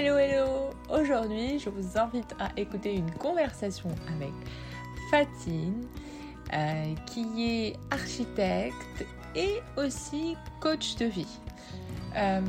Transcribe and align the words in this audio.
Hello, 0.00 0.16
hello 0.16 0.70
Aujourd'hui, 0.90 1.58
je 1.58 1.70
vous 1.70 1.98
invite 1.98 2.32
à 2.38 2.50
écouter 2.56 2.94
une 2.94 3.10
conversation 3.10 3.90
avec 4.14 4.30
Fatine, 5.10 5.88
euh, 6.52 6.94
qui 7.06 7.50
est 7.50 7.76
architecte 7.90 9.04
et 9.34 9.60
aussi 9.76 10.36
coach 10.60 10.94
de 10.94 11.06
vie. 11.06 11.40
Euh, 12.16 12.40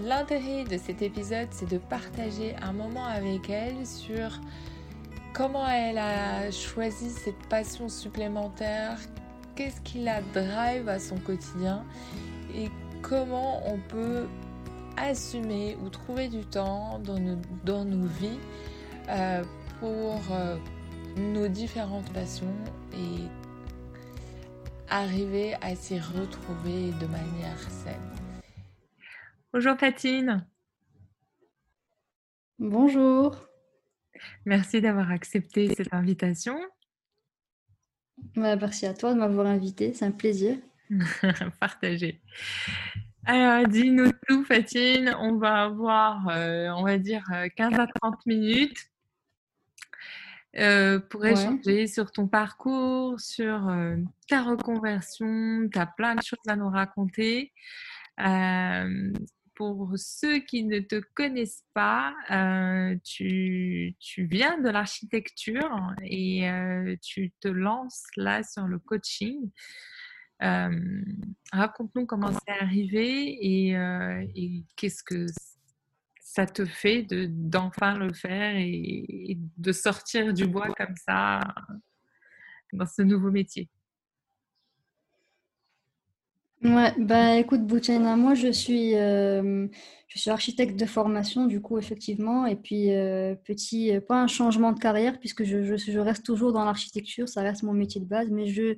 l'intérêt 0.00 0.64
de 0.64 0.76
cet 0.76 1.02
épisode, 1.02 1.46
c'est 1.52 1.70
de 1.70 1.78
partager 1.78 2.56
un 2.62 2.72
moment 2.72 3.04
avec 3.04 3.48
elle 3.48 3.86
sur 3.86 4.40
comment 5.34 5.68
elle 5.68 5.98
a 5.98 6.50
choisi 6.50 7.10
cette 7.10 7.46
passion 7.48 7.88
supplémentaire, 7.88 8.98
qu'est-ce 9.54 9.80
qui 9.82 10.00
la 10.00 10.20
drive 10.34 10.88
à 10.88 10.98
son 10.98 11.18
quotidien 11.18 11.84
et 12.52 12.68
comment 13.02 13.62
on 13.68 13.78
peut 13.78 14.26
assumer 15.02 15.76
ou 15.82 15.88
trouver 15.88 16.28
du 16.28 16.44
temps 16.44 16.98
dans 16.98 17.18
nos, 17.18 17.38
dans 17.64 17.84
nos 17.84 18.06
vies 18.06 18.38
euh, 19.08 19.42
pour 19.80 20.20
euh, 20.32 20.56
nos 21.16 21.48
différentes 21.48 22.12
passions 22.12 22.54
et 22.92 23.22
arriver 24.88 25.54
à 25.60 25.74
s'y 25.74 25.98
retrouver 25.98 26.92
de 27.00 27.06
manière 27.06 27.60
saine. 27.70 27.94
Bonjour 29.52 29.76
Patine. 29.76 30.46
Bonjour. 32.58 33.36
Merci 34.44 34.80
d'avoir 34.80 35.10
accepté 35.10 35.72
cette 35.74 35.94
invitation. 35.94 36.58
Bah, 38.34 38.56
merci 38.56 38.86
à 38.86 38.94
toi 38.94 39.14
de 39.14 39.18
m'avoir 39.18 39.46
invité, 39.46 39.92
c'est 39.94 40.04
un 40.04 40.10
plaisir. 40.10 40.56
Partagé. 41.60 42.20
Alors, 43.30 43.68
dis-nous 43.68 44.10
tout, 44.26 44.42
Fatine. 44.42 45.14
On 45.20 45.36
va 45.36 45.64
avoir, 45.64 46.28
euh, 46.30 46.70
on 46.70 46.82
va 46.82 46.96
dire, 46.96 47.30
15 47.56 47.78
à 47.78 47.86
30 48.00 48.24
minutes 48.24 48.86
euh, 50.56 50.98
pour 50.98 51.26
échanger 51.26 51.86
sur 51.88 52.10
ton 52.10 52.26
parcours, 52.26 53.20
sur 53.20 53.68
euh, 53.68 53.96
ta 54.28 54.42
reconversion. 54.42 55.68
Tu 55.70 55.78
as 55.78 55.84
plein 55.84 56.14
de 56.14 56.22
choses 56.22 56.38
à 56.46 56.56
nous 56.56 56.70
raconter. 56.70 57.52
pour 59.54 59.92
ceux 59.96 60.38
qui 60.38 60.64
ne 60.64 60.78
te 60.78 61.02
connaissent 61.12 61.64
pas, 61.74 62.14
tu, 63.04 63.94
tu, 64.00 64.24
viens 64.24 64.56
de 64.56 64.70
l'architecture 64.70 65.92
et 66.02 66.48
tu 67.02 67.30
te 67.40 67.48
lances 67.48 68.04
là 68.16 68.42
sur 68.42 68.66
le 68.66 68.78
coaching. 68.78 69.50
Raconte-nous 70.40 72.06
comment 72.06 72.32
c'est 72.32 72.52
arrivé 72.60 73.38
et, 73.40 73.72
et 74.34 74.64
qu'est-ce 74.76 75.02
que 75.02 75.26
ça 76.38 76.46
te 76.46 76.64
fait 76.64 77.06
d'enfin 77.10 77.98
le 77.98 78.12
faire 78.12 78.54
et, 78.56 79.38
de 79.56 79.72
sortir 79.72 80.32
du 80.32 80.46
bois 80.46 80.72
comme 80.76 80.94
ça 80.94 81.40
dans 82.72 82.86
ce 82.86 83.02
nouveau 83.02 83.30
métier? 83.30 83.68
Ouais, 86.62 86.92
bah 86.98 87.36
écoute, 87.36 87.66
Boutchena, 87.66 88.16
moi 88.16 88.34
je 88.34 88.52
suis, 88.52 88.92
je 88.92 89.68
suis 90.18 90.30
architecte 90.30 90.78
de 90.78 90.86
formation, 90.86 91.46
du 91.46 91.60
coup, 91.60 91.78
effectivement, 91.78 92.46
et 92.46 92.56
puis 92.56 92.88
petit, 93.44 93.92
pas 94.06 94.20
un 94.22 94.26
changement 94.26 94.72
de 94.72 94.78
carrière, 94.78 95.18
puisque 95.18 95.44
je, 95.44 95.76
je 95.76 95.98
reste 95.98 96.24
toujours 96.24 96.52
dans 96.52 96.64
l'architecture, 96.64 97.28
ça 97.28 97.42
reste 97.42 97.62
mon 97.62 97.72
métier 97.72 98.00
de 98.00 98.06
base, 98.06 98.28
mais 98.30 98.46
je, 98.48 98.76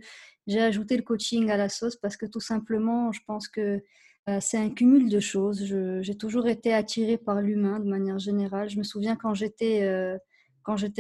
j'ai 0.51 0.61
ajouté 0.61 0.97
le 0.97 1.03
coaching 1.03 1.51
à 1.51 1.57
la 1.57 1.69
sauce 1.69 1.97
parce 1.97 2.17
que 2.17 2.27
tout 2.27 2.41
simplement, 2.41 3.13
je 3.13 3.21
pense 3.27 3.49
que 3.49 3.83
euh, 4.29 4.39
c'est 4.41 4.59
un 4.59 4.71
cumul 4.71 5.09
de 5.09 5.21
choses. 5.21 5.65
j'ai 6.03 6.17
toujours 6.17 6.47
été 6.47 6.75
attirée 6.75 7.17
par 7.17 7.41
l'humain 7.41 7.81
de 7.81 7.89
manière 7.89 8.19
générale. 8.19 8.69
Je 8.69 8.79
me 8.79 8.83
souviens 8.83 9.17
quand 9.17 9.35
j'étais 9.35 9.83
euh, 9.85 10.19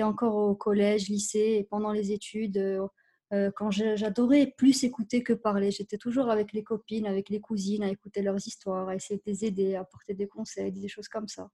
encore 0.03 0.37
au 0.37 0.55
collège, 0.55 1.09
lycée 1.09 1.57
et 1.59 1.65
pendant 1.65 1.93
les 1.93 2.13
études, 2.13 2.57
euh, 3.33 3.51
quand 3.55 3.71
j'adorais 3.71 4.53
plus 4.57 4.85
écouter 4.85 5.23
que 5.23 5.33
parler. 5.33 5.71
J'étais 5.71 5.99
toujours 5.99 6.31
avec 6.31 6.53
les 6.53 6.65
copines, 6.65 7.07
avec 7.07 7.29
les 7.29 7.41
cousines, 7.41 7.83
à 7.85 7.89
écouter 7.89 8.23
leurs 8.23 8.45
histoires, 8.47 8.89
à 8.89 8.97
essayer 8.97 9.17
de 9.17 9.31
les 9.31 9.45
aider, 9.45 9.75
à 9.77 9.81
apporter 9.81 10.15
des 10.15 10.27
conseils, 10.27 10.73
des 10.73 10.89
choses 10.89 11.09
comme 11.09 11.29
ça. 11.29 11.51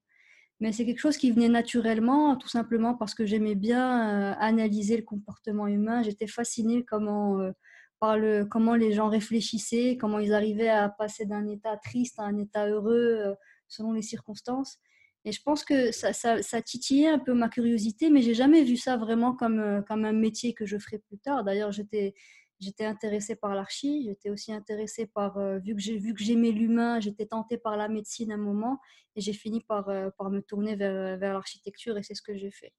Mais 0.61 0.73
c'est 0.73 0.87
quelque 0.87 1.01
chose 1.01 1.19
qui 1.19 1.31
venait 1.31 1.51
naturellement, 1.51 2.37
tout 2.37 2.49
simplement 2.49 2.95
parce 2.95 3.15
que 3.15 3.27
j'aimais 3.27 3.55
bien 3.55 4.33
analyser 4.41 4.97
le 4.97 5.03
comportement 5.03 5.67
humain. 5.67 6.03
J'étais 6.03 6.27
fascinée 6.27 6.83
comment 6.85 7.53
par 7.99 8.19
le, 8.19 8.45
comment 8.45 8.75
les 8.75 8.93
gens 8.93 9.09
réfléchissaient, 9.09 9.97
comment 9.99 10.19
ils 10.19 10.35
arrivaient 10.35 10.69
à 10.69 10.89
passer 10.89 11.27
d'un 11.27 11.47
état 11.47 11.77
triste 11.77 12.19
à 12.19 12.25
un 12.25 12.39
état 12.39 12.69
heureux 12.69 13.19
euh, 13.25 13.35
selon 13.69 13.93
les 13.93 14.03
circonstances. 14.03 14.79
Et 15.25 15.33
je 15.33 15.43
pense 15.43 15.65
que 15.65 15.91
ça, 15.91 16.13
ça, 16.13 16.63
titillait 16.63 17.09
un 17.09 17.19
peu 17.19 17.35
ma 17.35 17.49
curiosité, 17.49 18.11
mais 18.11 18.23
j'ai 18.23 18.35
jamais 18.35 18.63
vu 18.63 18.77
ça 18.77 18.97
vraiment 18.97 19.35
comme, 19.35 19.59
euh, 19.59 19.83
comme 19.83 20.05
un 20.05 20.13
métier 20.13 20.55
que 20.55 20.67
je 20.67 20.79
ferais 20.79 20.99
plus 20.99 21.19
tard. 21.19 21.43
D'ailleurs, 21.43 21.73
j'étais, 21.73 22.15
j'étais 22.61 22.85
intéressée 22.85 23.35
par 23.35 23.55
l'archi, 23.55 24.05
j'étais 24.05 24.31
aussi 24.31 24.53
intéressée 24.53 25.07
par, 25.07 25.39
euh, 25.39 25.59
vu 25.59 25.75
que 25.75 25.81
j'ai 25.81 25.99
vu 25.99 26.15
que 26.15 26.23
j'aimais 26.23 26.53
l'humain, 26.53 27.01
j'étais 27.01 27.27
tentée 27.27 27.59
par 27.59 27.77
la 27.77 27.89
médecine 27.89 28.31
à 28.31 28.35
un 28.35 28.39
moment, 28.39 28.79
et 29.17 29.21
j'ai 29.21 29.33
fini 29.33 29.63
par, 29.63 29.87
par 30.17 30.31
me 30.31 30.41
tourner 30.43 30.77
vers, 30.77 31.19
vers 31.19 31.33
l'architecture, 31.33 31.99
et 31.99 32.03
c'est 32.03 32.15
ce 32.15 32.23
que 32.23 32.37
j'ai 32.37 32.53
fait. 32.53 32.73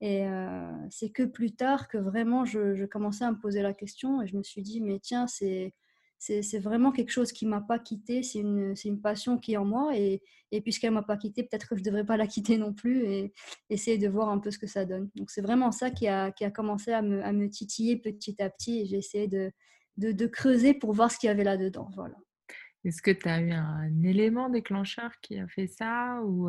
Et 0.00 0.26
c'est 0.90 1.10
que 1.10 1.22
plus 1.22 1.54
tard 1.54 1.88
que 1.88 1.96
vraiment 1.96 2.44
je, 2.44 2.84
commençais 2.84 3.24
à 3.24 3.32
me 3.32 3.38
poser 3.38 3.62
la 3.62 3.72
question 3.72 4.20
et 4.22 4.26
je 4.26 4.36
me 4.36 4.42
suis 4.42 4.62
dit, 4.62 4.80
mais 4.80 4.98
tiens, 5.00 5.26
c'est, 5.26 5.72
c'est, 6.18 6.58
vraiment 6.58 6.92
quelque 6.92 7.10
chose 7.10 7.32
qui 7.32 7.46
ne 7.46 7.50
m'a 7.50 7.60
pas 7.62 7.78
quitté, 7.78 8.22
c'est 8.22 8.40
une, 8.40 8.74
une 8.84 9.00
passion 9.00 9.38
qui 9.38 9.54
est 9.54 9.56
en 9.56 9.64
moi 9.64 9.96
et, 9.96 10.22
et 10.52 10.60
puisqu'elle 10.60 10.90
ne 10.90 10.96
m'a 10.96 11.02
pas 11.02 11.16
quitté, 11.16 11.42
peut-être 11.42 11.68
que 11.68 11.76
je 11.76 11.80
ne 11.80 11.86
devrais 11.86 12.04
pas 12.04 12.16
la 12.16 12.26
quitter 12.26 12.58
non 12.58 12.72
plus 12.72 13.04
et 13.04 13.32
essayer 13.70 13.98
de 13.98 14.08
voir 14.08 14.28
un 14.28 14.38
peu 14.38 14.50
ce 14.50 14.58
que 14.58 14.66
ça 14.66 14.84
donne. 14.84 15.10
Donc 15.16 15.30
c'est 15.30 15.40
vraiment 15.40 15.72
ça 15.72 15.90
qui 15.90 16.08
a, 16.08 16.30
qui 16.30 16.44
a 16.44 16.50
commencé 16.50 16.92
à 16.92 17.02
me, 17.02 17.24
à 17.24 17.32
me 17.32 17.48
titiller 17.48 17.96
petit 17.96 18.40
à 18.42 18.50
petit 18.50 18.80
et 18.80 18.86
j'ai 18.86 18.98
essayé 18.98 19.28
de, 19.28 19.52
de, 19.96 20.26
creuser 20.26 20.74
pour 20.74 20.92
voir 20.92 21.10
ce 21.10 21.18
qu'il 21.18 21.28
y 21.28 21.30
avait 21.30 21.44
là-dedans. 21.44 21.90
Voilà. 21.94 22.16
Est-ce 22.84 23.02
que 23.02 23.10
tu 23.10 23.28
as 23.28 23.40
eu 23.40 23.50
un 23.50 24.02
élément 24.04 24.48
déclencheur 24.48 25.10
qui 25.20 25.38
a 25.38 25.48
fait 25.48 25.66
ça 25.66 26.20
ou 26.24 26.48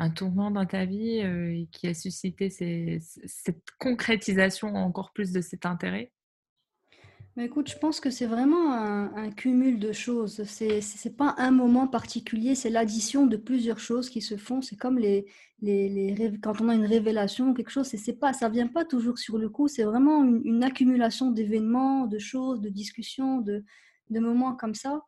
un 0.00 0.10
tournant 0.10 0.50
dans 0.50 0.64
ta 0.64 0.86
vie 0.86 1.18
et 1.18 1.68
qui 1.70 1.86
a 1.86 1.94
suscité 1.94 2.48
cette 2.50 3.70
concrétisation 3.78 4.74
encore 4.74 5.12
plus 5.12 5.30
de 5.30 5.42
cet 5.42 5.66
intérêt? 5.66 6.10
Mais 7.36 7.44
écoute, 7.44 7.70
je 7.70 7.78
pense 7.78 8.00
que 8.00 8.10
c'est 8.10 8.26
vraiment 8.26 8.72
un, 8.72 9.30
cumul 9.30 9.78
de 9.78 9.92
choses. 9.92 10.42
Ce 10.44 10.64
n'est 10.64 11.14
pas 11.14 11.34
un 11.38 11.50
moment 11.50 11.86
particulier, 11.86 12.54
c'est 12.54 12.70
l'addition 12.70 13.26
de 13.26 13.36
plusieurs 13.36 13.78
choses 13.78 14.10
qui 14.10 14.20
se 14.20 14.36
font. 14.36 14.62
C'est 14.62 14.76
comme 14.76 14.98
les, 14.98 15.26
les, 15.60 16.32
quand 16.42 16.60
on 16.60 16.68
a 16.70 16.74
une 16.74 16.86
révélation 16.86 17.50
ou 17.50 17.54
quelque 17.54 17.70
chose, 17.70 17.86
c'est 17.86 18.18
pas, 18.18 18.32
ça 18.32 18.48
vient 18.48 18.66
pas 18.66 18.84
toujours 18.84 19.18
sur 19.18 19.38
le 19.38 19.48
coup, 19.48 19.68
c'est 19.68 19.84
vraiment 19.84 20.24
une, 20.24 20.64
accumulation 20.64 21.30
d'événements, 21.30 22.06
de 22.06 22.18
choses, 22.18 22.60
de 22.60 22.68
discussions, 22.68 23.40
de, 23.40 23.64
de 24.08 24.18
moments 24.18 24.56
comme 24.56 24.74
ça. 24.74 25.02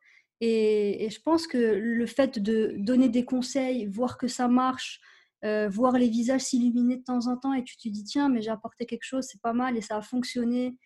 Et, 0.45 1.09
je 1.09 1.21
pense 1.21 1.47
que 1.47 1.57
le 1.57 2.07
fait 2.07 2.41
de 2.41 2.75
donner 2.77 3.09
des 3.09 3.25
conseils, 3.25 3.87
voir 3.87 4.19
que 4.19 4.27
ça 4.27 4.49
marche, 4.49 5.01
euh, 5.45 5.69
voir 5.69 5.93
les 5.93 6.09
visages 6.09 6.41
s'illuminer 6.41 6.97
de 6.97 7.05
temps 7.05 7.29
en 7.29 7.37
temps 7.37 7.55
et 7.55 7.63
tu 7.63 7.77
te 7.77 7.89
dis 7.89 8.03
tiens 8.03 8.29
mais 8.29 8.43
j'ai 8.43 8.51
apporté 8.51 8.85
quelque 8.87 9.05
chose, 9.05 9.25
c'est 9.31 9.41
pas 9.41 9.53
mal 9.53 9.77
et 9.77 9.81
ça 9.81 9.97
a 9.97 10.03
fonctionné. 10.03 10.77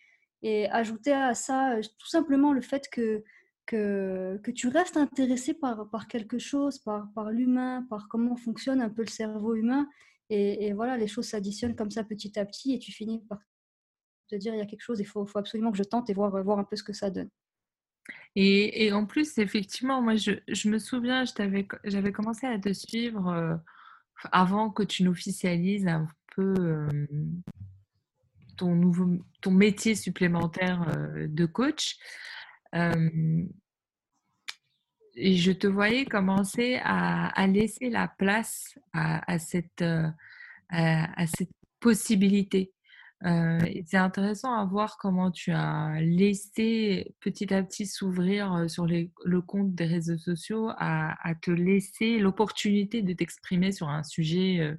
Et 0.42 0.68
ajouter 0.68 1.12
à 1.12 1.34
ça 1.34 1.76
euh, 1.76 1.82
tout 1.98 2.06
simplement 2.08 2.52
le 2.52 2.60
fait 2.60 2.86
que, 2.92 3.24
que, 3.66 4.50
tu 4.50 4.68
restes 4.68 4.98
intéressé 4.98 5.54
par, 5.54 5.88
par 5.88 6.06
quelque 6.06 6.38
chose, 6.38 6.78
par, 6.78 7.08
par 7.14 7.30
l'humain, 7.30 7.86
par 7.88 8.08
comment 8.08 8.36
fonctionne 8.36 8.82
un 8.82 8.90
peu 8.90 9.02
le 9.02 9.08
cerveau 9.10 9.54
humain. 9.54 9.88
Et, 10.28 10.72
voilà, 10.74 10.98
les 10.98 11.06
choses 11.06 11.28
s'additionnent 11.28 11.76
comme 11.76 11.90
ça 11.90 12.04
petit 12.04 12.38
à 12.38 12.44
petit 12.44 12.74
et 12.74 12.78
tu 12.78 12.92
finis 12.92 13.20
par 13.28 13.38
te 14.28 14.36
dire 14.36 14.54
il 14.54 14.58
y 14.58 14.60
a 14.60 14.66
quelque 14.66 14.82
chose, 14.82 15.00
il 15.00 15.06
faut, 15.06 15.24
faut 15.24 15.38
absolument 15.38 15.72
que 15.72 15.78
je 15.78 15.84
tente 15.84 16.10
et 16.10 16.14
voir, 16.14 16.30
voir 16.42 16.58
un 16.58 16.64
peu 16.64 16.76
ce 16.76 16.82
que 16.82 16.92
ça 16.92 17.10
donne. 17.10 17.30
Et, 18.38 18.92
en 18.92 19.06
plus, 19.06 19.38
effectivement, 19.38 20.02
moi, 20.02 20.14
je, 20.16 20.68
me 20.68 20.78
souviens, 20.78 21.24
j'avais 21.84 22.12
commencé 22.12 22.46
à 22.46 22.58
te 22.58 22.70
suivre 22.70 23.28
euh, 23.28 23.56
avant 24.30 24.68
que 24.70 24.82
tu 24.82 25.04
n'officialises 25.04 25.88
un 25.88 26.06
peu 26.34 26.54
euh, 26.58 27.06
ton, 28.58 28.74
nouveau, 28.74 29.24
ton 29.40 29.52
métier 29.52 29.94
supplémentaire 29.94 30.86
euh, 30.98 31.26
de 31.28 31.46
coach. 31.46 31.96
et 35.14 35.36
je 35.36 35.52
te 35.52 35.66
voyais 35.66 36.04
commencer 36.04 36.78
à, 36.84 37.46
laisser 37.46 37.88
la 37.88 38.06
place 38.06 38.78
à, 38.92 39.38
cette, 39.38 39.82
à 40.68 41.26
cette 41.26 41.48
possibilité. 41.80 42.74
Euh, 43.24 43.58
c'est 43.86 43.96
intéressant 43.96 44.52
à 44.52 44.64
voir 44.66 44.98
comment 44.98 45.30
tu 45.30 45.50
as 45.50 46.00
laissé 46.00 47.14
petit 47.20 47.52
à 47.52 47.62
petit 47.62 47.86
s'ouvrir 47.86 48.68
sur 48.68 48.86
le 48.86 49.40
compte 49.40 49.74
des 49.74 49.86
réseaux 49.86 50.18
sociaux, 50.18 50.70
à, 50.76 51.16
te 51.40 51.50
laisser 51.50 52.18
l'opportunité 52.18 53.02
de 53.02 53.12
t'exprimer 53.14 53.72
sur 53.72 53.88
un 53.88 54.02
sujet 54.02 54.60
euh, 54.60 54.76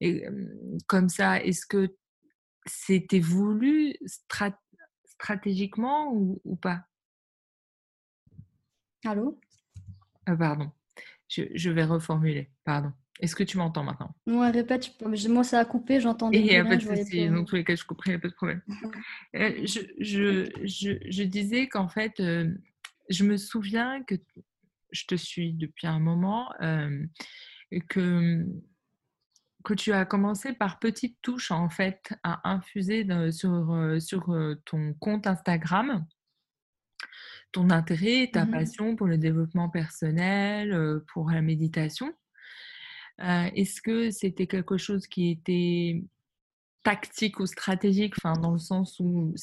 et, 0.00 0.24
comme 0.86 1.08
ça. 1.08 1.42
Est-ce 1.42 1.66
que 1.66 1.96
c'était 2.66 3.20
voulu 3.20 3.96
stratégiquement 5.04 6.12
ou, 6.12 6.56
pas? 6.56 6.84
Allô? 9.04 9.40
Pardon. 10.24 10.70
je, 11.28 11.70
vais 11.70 11.84
reformuler, 11.84 12.50
pardon. 12.64 12.92
Est-ce 13.20 13.36
que 13.36 13.44
tu 13.44 13.58
m'entends 13.58 13.84
maintenant? 13.84 14.14
Oui, 14.26 14.50
répète. 14.50 14.90
Moi, 15.28 15.44
ça 15.44 15.60
a 15.60 15.64
coupé, 15.64 16.00
j'entendais. 16.00 16.38
Il 16.38 16.44
n'y 16.44 16.56
a 16.56 16.64
pas 16.64 16.76
de 16.76 16.82
souci. 16.82 17.28
Dans 17.28 17.44
tous 17.44 17.56
les 17.56 17.64
cas, 17.64 17.76
je 17.76 17.84
couperai, 17.84 18.10
il 18.10 18.12
n'y 18.14 18.16
a 18.16 18.20
pas 18.20 18.28
de 18.28 18.34
problème. 18.34 18.62
Euh, 19.36 19.64
je, 19.64 19.80
je, 20.00 20.98
je, 21.08 21.22
disais 21.22 21.68
qu'en 21.68 21.88
fait, 21.88 22.18
euh, 22.18 22.52
je 23.08 23.22
me 23.22 23.36
souviens 23.36 24.02
que 24.02 24.16
je 24.90 25.04
te 25.04 25.14
suis 25.14 25.52
depuis 25.52 25.86
un 25.86 26.00
moment, 26.00 26.52
euh, 26.62 27.06
que, 27.88 28.44
que 29.62 29.74
tu 29.74 29.92
as 29.92 30.04
commencé 30.04 30.52
par 30.52 30.80
petites 30.80 31.18
touches, 31.22 31.52
en 31.52 31.68
fait, 31.68 32.12
à 32.24 32.50
infuser 32.50 33.06
sur, 33.30 33.96
sur 34.00 34.36
ton 34.64 34.94
compte 34.94 35.26
Instagram 35.26 36.06
ton 37.52 37.70
intérêt, 37.70 38.30
ta 38.32 38.44
mmh 38.44 38.50
passion 38.52 38.96
pour 38.96 39.08
le 39.08 39.18
développement 39.18 39.68
personnel, 39.68 41.02
pour 41.12 41.30
la 41.30 41.42
méditation. 41.42 42.14
Est-ce 43.20 43.80
que 43.82 44.10
c'était 44.10 44.46
quelque 44.46 44.76
chose 44.76 45.06
qui 45.06 45.30
était 45.30 46.02
tactique 46.82 47.40
ou 47.40 47.46
stratégique, 47.46 48.14
enfin, 48.16 48.40
dans 48.40 48.52
le 48.52 48.58
sens 48.58 48.98
où 49.00 49.34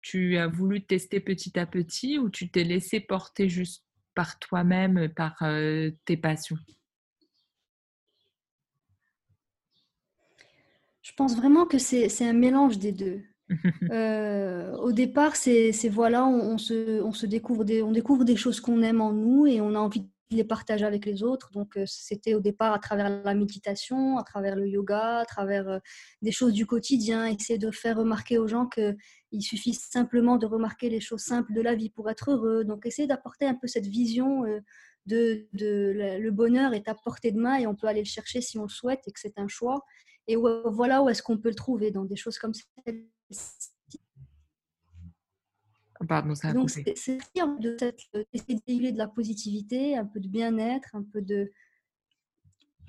tu 0.00 0.36
as 0.36 0.46
voulu 0.46 0.84
tester 0.84 1.20
petit 1.20 1.58
à 1.58 1.66
petit 1.66 2.18
ou 2.18 2.30
tu 2.30 2.50
t'es 2.50 2.64
laissé 2.64 3.00
porter 3.00 3.48
juste 3.48 3.84
par 4.14 4.38
toi-même, 4.38 5.08
par 5.08 5.42
tes 6.04 6.16
passions? 6.16 6.58
Je 11.02 11.12
pense 11.16 11.36
vraiment 11.36 11.66
que 11.66 11.78
c'est 11.78 12.24
un 12.24 12.32
mélange 12.32 12.78
des 12.78 12.92
deux. 12.92 13.22
Euh, 13.90 14.74
au 14.78 14.92
départ, 14.92 15.36
c'est 15.36 15.72
voilà, 15.90 16.24
on, 16.24 16.56
se, 16.56 17.02
on, 17.02 17.12
se, 17.12 17.26
découvre 17.26 17.64
des, 17.64 17.82
on 17.82 17.92
découvre 17.92 18.24
des 18.24 18.36
choses 18.36 18.60
qu'on 18.60 18.80
aime 18.80 19.02
en 19.02 19.12
nous 19.12 19.46
et 19.46 19.60
on 19.60 19.74
a 19.74 19.78
envie 19.78 20.06
les 20.36 20.44
partager 20.44 20.84
avec 20.84 21.06
les 21.06 21.22
autres. 21.22 21.50
Donc, 21.52 21.76
euh, 21.76 21.84
c'était 21.86 22.34
au 22.34 22.40
départ 22.40 22.72
à 22.72 22.78
travers 22.78 23.22
la 23.22 23.34
méditation, 23.34 24.18
à 24.18 24.22
travers 24.22 24.56
le 24.56 24.68
yoga, 24.68 25.18
à 25.18 25.24
travers 25.24 25.68
euh, 25.68 25.78
des 26.22 26.32
choses 26.32 26.52
du 26.52 26.66
quotidien, 26.66 27.26
essayer 27.26 27.58
de 27.58 27.70
faire 27.70 27.96
remarquer 27.96 28.38
aux 28.38 28.46
gens 28.46 28.66
qu'il 28.66 29.42
suffit 29.42 29.74
simplement 29.74 30.36
de 30.36 30.46
remarquer 30.46 30.90
les 30.90 31.00
choses 31.00 31.22
simples 31.22 31.52
de 31.52 31.60
la 31.60 31.74
vie 31.74 31.90
pour 31.90 32.10
être 32.10 32.30
heureux. 32.30 32.64
Donc, 32.64 32.86
essayer 32.86 33.08
d'apporter 33.08 33.46
un 33.46 33.54
peu 33.54 33.66
cette 33.66 33.86
vision 33.86 34.44
de, 35.06 35.48
de, 35.52 36.18
le 36.20 36.30
bonheur 36.30 36.74
est 36.74 36.88
à 36.88 36.94
portée 36.94 37.32
de 37.32 37.40
main 37.40 37.56
et 37.56 37.66
on 37.66 37.74
peut 37.74 37.86
aller 37.86 38.02
le 38.02 38.06
chercher 38.06 38.40
si 38.40 38.58
on 38.58 38.62
le 38.62 38.68
souhaite 38.68 39.00
et 39.06 39.12
que 39.12 39.20
c'est 39.20 39.38
un 39.38 39.48
choix. 39.48 39.84
Et 40.28 40.36
voilà 40.36 41.02
où 41.02 41.08
est-ce 41.08 41.22
qu'on 41.22 41.38
peut 41.38 41.48
le 41.48 41.54
trouver 41.54 41.90
dans 41.90 42.04
des 42.04 42.16
choses 42.16 42.38
comme 42.38 42.54
ça 42.54 42.64
Pardon, 46.08 46.34
ça 46.34 46.48
a 46.48 46.52
Donc, 46.52 46.70
c'est 46.70 46.84
de 46.84 47.76
essayer 48.32 48.92
de 48.92 48.98
la 48.98 49.08
positivité, 49.08 49.96
un 49.96 50.04
peu 50.04 50.20
de 50.20 50.28
bien-être, 50.28 50.88
un 50.94 51.02
peu 51.02 51.22
de. 51.22 51.50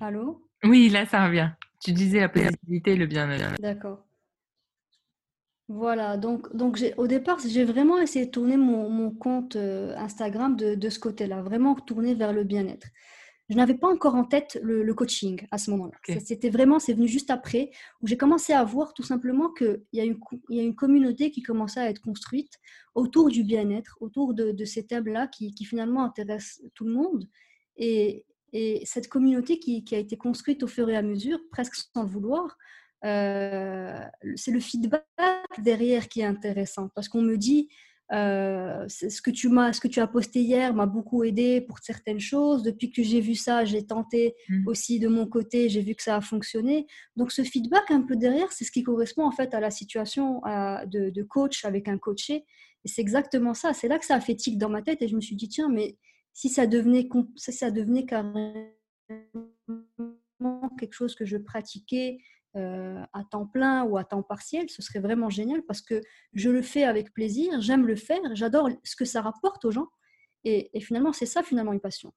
Allô? 0.00 0.48
Oui, 0.64 0.88
là, 0.88 1.06
ça 1.06 1.26
revient. 1.26 1.50
Tu 1.80 1.92
disais 1.92 2.20
la 2.20 2.28
positivité 2.28 2.92
et 2.92 2.96
le 2.96 3.06
bien-être. 3.06 3.60
D'accord. 3.60 4.04
Voilà, 5.68 6.18
donc, 6.18 6.54
donc 6.54 6.78
au 6.98 7.06
départ, 7.06 7.38
j'ai 7.46 7.64
vraiment 7.64 7.98
essayé 7.98 8.26
de 8.26 8.30
tourner 8.30 8.58
mon, 8.58 8.90
mon 8.90 9.10
compte 9.10 9.56
euh, 9.56 9.96
Instagram 9.96 10.56
de, 10.56 10.74
de 10.74 10.88
ce 10.90 10.98
côté-là, 10.98 11.40
vraiment 11.40 11.74
tourner 11.74 12.14
vers 12.14 12.34
le 12.34 12.44
bien-être 12.44 12.88
je 13.50 13.56
n'avais 13.56 13.74
pas 13.74 13.88
encore 13.88 14.14
en 14.14 14.24
tête 14.24 14.58
le, 14.62 14.92
coaching 14.94 15.46
à 15.50 15.58
ce 15.58 15.70
moment-là. 15.72 16.18
C'était 16.20 16.48
vraiment, 16.48 16.78
c'est 16.78 16.94
venu 16.94 17.08
juste 17.08 17.30
après, 17.30 17.70
où 18.00 18.06
j'ai 18.06 18.16
commencé 18.16 18.54
à 18.54 18.64
voir 18.64 18.94
tout 18.94 19.02
simplement 19.02 19.50
qu'il 19.52 19.82
y, 19.92 20.00
a 20.00 20.04
une, 20.04 20.18
il 20.48 20.56
y 20.56 20.60
a 20.60 20.62
une 20.62 20.74
communauté 20.74 21.30
qui 21.30 21.42
commençait 21.42 21.80
à 21.80 21.90
être 21.90 22.00
construite 22.00 22.52
autour 22.94 23.28
du 23.28 23.44
bien-être, 23.44 23.98
autour 24.00 24.32
de, 24.32 24.64
ces 24.64 24.86
thèmes-là 24.86 25.26
qui, 25.26 25.52
finalement 25.64 26.04
intéressent 26.04 26.62
tout 26.74 26.84
le 26.84 26.92
monde. 26.92 27.28
Et, 27.76 28.24
cette 28.84 29.08
communauté 29.08 29.58
qui, 29.58 29.84
a 29.92 29.98
été 29.98 30.16
construite 30.16 30.62
au 30.62 30.68
fur 30.68 30.88
et 30.88 30.96
à 30.96 31.02
mesure, 31.02 31.40
presque 31.50 31.74
sans 31.74 32.04
le 32.04 32.08
vouloir, 32.08 32.56
euh, 33.04 33.98
c'est 34.36 34.52
le 34.52 34.60
feedback 34.60 35.04
derrière 35.58 36.08
qui 36.08 36.20
est 36.20 36.24
intéressant. 36.24 36.88
Parce 36.94 37.08
qu'on 37.08 37.20
me 37.20 37.36
dit, 37.36 37.68
euh, 38.12 38.86
ce, 38.88 39.22
que 39.22 39.30
tu 39.30 39.48
m'as, 39.48 39.72
ce 39.72 39.80
que 39.80 39.88
tu 39.88 39.98
as 40.00 40.06
posté 40.06 40.40
hier 40.40 40.74
m'a 40.74 40.86
beaucoup 40.86 41.24
aidé 41.24 41.62
pour 41.62 41.78
certaines 41.78 42.20
choses. 42.20 42.62
Depuis 42.62 42.90
que 42.90 43.02
j'ai 43.02 43.20
vu 43.20 43.34
ça, 43.34 43.64
j'ai 43.64 43.86
tenté 43.86 44.34
mmh. 44.48 44.68
aussi 44.68 44.98
de 44.98 45.08
mon 45.08 45.26
côté, 45.26 45.68
j'ai 45.68 45.80
vu 45.80 45.94
que 45.94 46.02
ça 46.02 46.16
a 46.16 46.20
fonctionné. 46.20 46.86
Donc 47.16 47.32
ce 47.32 47.42
feedback 47.42 47.90
un 47.90 48.02
peu 48.02 48.16
derrière, 48.16 48.52
c'est 48.52 48.64
ce 48.64 48.72
qui 48.72 48.82
correspond 48.82 49.24
en 49.24 49.32
fait 49.32 49.54
à 49.54 49.60
la 49.60 49.70
situation 49.70 50.42
de, 50.86 51.22
coach 51.22 51.64
avec 51.64 51.88
un 51.88 51.96
coaché. 51.96 52.44
Et 52.84 52.88
c'est 52.88 53.00
exactement 53.00 53.54
ça. 53.54 53.72
C'est 53.72 53.88
là 53.88 53.98
que 53.98 54.04
ça 54.04 54.16
a 54.16 54.20
fait 54.20 54.36
tic 54.36 54.58
dans 54.58 54.68
ma 54.68 54.82
tête 54.82 55.00
et 55.00 55.08
je 55.08 55.16
me 55.16 55.22
suis 55.22 55.36
dit 55.36 55.48
tiens, 55.48 55.70
mais 55.70 55.96
si 56.34 56.50
ça 56.50 56.66
devenait, 56.66 57.08
si 57.36 57.52
ça 57.52 57.70
devenait 57.70 58.04
carrément 58.04 58.70
quelque 60.78 60.92
chose 60.92 61.14
que 61.14 61.24
je 61.24 61.38
pratiquais 61.38 62.18
euh, 62.56 63.02
à 63.12 63.24
temps 63.24 63.46
plein 63.46 63.82
ou 63.84 63.96
à 63.96 64.04
temps 64.04 64.22
partiel, 64.22 64.70
ce 64.70 64.80
serait 64.80 65.00
vraiment 65.00 65.28
génial 65.28 65.62
parce 65.62 65.80
que 65.80 66.00
je 66.34 66.50
le 66.50 66.62
fais 66.62 66.84
avec 66.84 67.12
plaisir, 67.12 67.60
j'aime 67.60 67.86
le 67.86 67.96
faire, 67.96 68.20
j'adore 68.34 68.68
ce 68.84 68.94
que 68.94 69.04
ça 69.04 69.22
rapporte 69.22 69.64
aux 69.64 69.70
gens. 69.70 69.88
Et, 70.44 70.70
finalement, 70.80 71.12
c'est 71.12 71.26
ça 71.26 71.42
finalement 71.42 71.72
une 71.72 71.80
passion. 71.80 72.12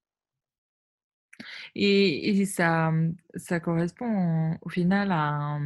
Et, 1.76 2.46
ça, 2.46 2.92
ça 3.36 3.60
correspond 3.60 4.58
au 4.62 4.70
final 4.70 5.12
à 5.12 5.60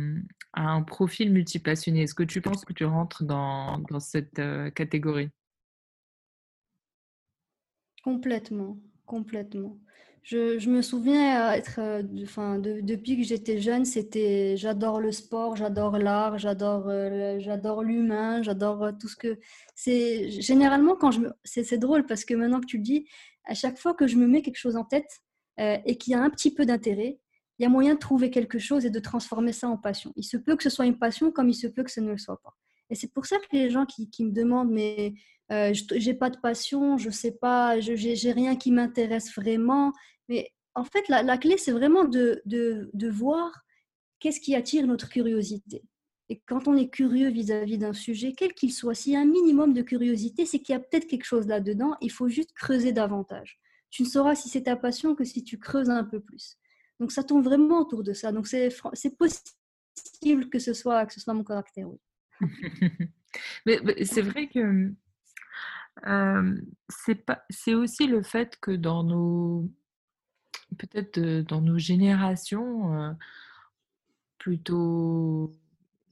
un, 0.53 0.81
profil 0.83 1.31
multipassionné. 1.31 2.03
Est-ce 2.03 2.13
que 2.13 2.24
tu 2.24 2.41
penses 2.41 2.63
que 2.63 2.74
tu 2.74 2.85
rentres 2.85 3.24
dans, 3.24 3.79
dans 3.79 4.00
cette 4.00 4.39
euh, 4.39 4.69
catégorie? 4.69 5.29
Complètement, 8.03 8.77
complètement. 9.06 9.77
Je, 10.23 10.69
me 10.69 10.81
souviens 10.83 11.51
être, 11.53 11.79
euh, 11.79 12.03
enfin, 12.23 12.59
depuis 12.59 13.18
que 13.18 13.23
j'étais 13.23 13.59
jeune, 13.59 13.85
c'était 13.85 14.56
j'adore 14.56 15.00
le 15.01 15.12
sport, 15.12 15.56
j'adore 15.56 15.97
l'art, 15.97 16.38
j'adore, 16.38 16.88
euh, 16.89 17.39
j'adore 17.39 17.81
l'humain, 17.81 18.44
j'adore 18.44 18.83
euh, 18.83 18.91
tout 19.00 19.07
ce 19.07 19.15
que 19.15 19.39
c'est. 19.73 20.29
Généralement, 20.29 20.95
quand 20.95 21.09
je 21.09 21.21
me, 21.21 21.33
c'est, 21.44 21.77
drôle 21.79 22.06
parce 22.06 22.23
que 22.23 22.35
maintenant 22.35 22.62
que 22.62 22.68
tu 22.68 22.77
le 22.77 22.83
dis, 22.83 23.07
à 23.45 23.56
chaque 23.56 23.79
fois 23.79 23.95
que 23.95 24.06
je 24.06 24.15
me 24.15 24.27
mets 24.27 24.44
quelque 24.44 24.59
chose 24.59 24.75
en 24.75 24.85
tête 24.85 25.21
et 25.57 25.97
qu'il 25.97 26.13
y 26.13 26.15
a 26.15 26.21
un 26.21 26.29
petit 26.31 26.51
peu 26.51 26.65
d'intérêt, 26.65 27.19
il 27.59 27.63
y 27.63 27.65
a 27.65 27.69
moyen 27.69 27.94
de 27.94 28.00
trouver 28.00 28.31
quelque 28.31 28.57
chose 28.57 28.85
et 28.85 28.89
de 28.89 29.00
transformer 29.00 29.53
ça 29.53 29.67
en 29.67 29.77
passion. 29.77 30.12
Il 30.15 30.24
se 30.24 30.38
peut 30.38 30.56
que 30.56 30.63
ce 30.63 30.71
soit 30.71 30.85
une 30.85 30.97
passion 30.97 31.31
comme 31.31 31.50
il 31.50 31.53
se 31.53 31.67
peut 31.67 31.83
que 31.83 31.91
ce 31.91 32.00
ne 32.00 32.09
le 32.09 32.17
soit 32.17 32.41
pas. 32.41 32.56
Et 32.89 32.95
c'est 32.95 33.13
pour 33.13 33.25
ça 33.25 33.38
que 33.38 33.45
les 33.56 33.69
gens 33.69 33.85
qui, 33.85 34.09
qui 34.09 34.25
me 34.25 34.31
demandent, 34.31 34.71
mais 34.71 35.13
euh, 35.51 35.74
j'ai 35.74 36.13
pas 36.13 36.29
de 36.29 36.38
passion, 36.38 36.97
je 36.97 37.09
sais 37.09 37.31
pas, 37.33 37.79
je 37.81 37.94
j'ai 37.95 38.31
rien 38.31 38.56
qui 38.56 38.71
m'intéresse 38.71 39.35
vraiment. 39.35 39.91
Mais 40.29 40.51
en 40.75 40.83
fait, 40.83 41.07
la, 41.09 41.38
clé, 41.38 41.57
c'est 41.57 41.71
vraiment 41.71 42.06
de, 42.06 42.41
de, 42.45 43.10
voir 43.10 43.63
qu'est-ce 44.19 44.39
qui 44.39 44.55
attire 44.55 44.88
notre 44.88 45.10
curiosité. 45.10 45.84
Et 46.29 46.41
quand 46.45 46.67
on 46.67 46.77
est 46.77 46.89
curieux 46.89 47.29
vis-à-vis 47.29 47.77
d'un 47.77 47.93
sujet, 47.93 48.34
quel 48.36 48.53
qu'il 48.53 48.72
soit, 48.72 48.93
s'il 48.93 49.13
y 49.13 49.15
a 49.17 49.19
un 49.19 49.25
minimum 49.25 49.74
de 49.74 49.81
curiosité, 49.81 50.45
c'est 50.45 50.60
qu'il 50.60 50.74
y 50.74 50.75
a 50.75 50.79
peut-être 50.79 51.07
quelque 51.07 51.25
chose 51.25 51.48
là-dedans. 51.48 51.98
Il 52.00 52.12
faut 52.12 52.29
juste 52.29 52.53
creuser 52.53 52.93
davantage. 52.93 53.60
Tu 53.89 54.03
ne 54.03 54.07
sauras 54.07 54.36
si 54.36 54.48
c'est 54.48 54.63
ta 54.63 54.77
passion 54.77 55.13
que 55.13 55.25
si 55.25 55.43
tu 55.43 55.60
creuses 55.60 55.89
un 55.89 56.05
peu 56.05 56.22
plus. 56.22 56.57
Donc 57.01 57.12
ça 57.12 57.24
tourne 57.24 57.43
vraiment 57.43 57.81
autour 57.81 58.03
de 58.03 58.13
ça. 58.13 58.31
Donc 58.31 58.48
c'est 58.48 59.17
possible 59.17 60.50
que 60.50 60.60
ce 60.60 60.74
soit 60.74 61.05
que 61.05 61.13
ce 61.13 61.19
soit 61.19 61.34
mon 61.34 61.43
caractère. 61.43 61.89
Oui. 61.89 62.00
mais 63.65 64.05
c'est 64.05 64.22
vrai 64.22 64.48
que 64.48 64.93
c'est 67.50 67.74
aussi 67.74 68.07
le 68.07 68.22
fait 68.24 68.57
que 68.62 68.72
dans 68.72 69.03
nos 69.03 69.69
peut-être 70.77 71.19
dans 71.19 71.61
nos 71.61 71.77
générations 71.77 73.15
plutôt 74.37 75.51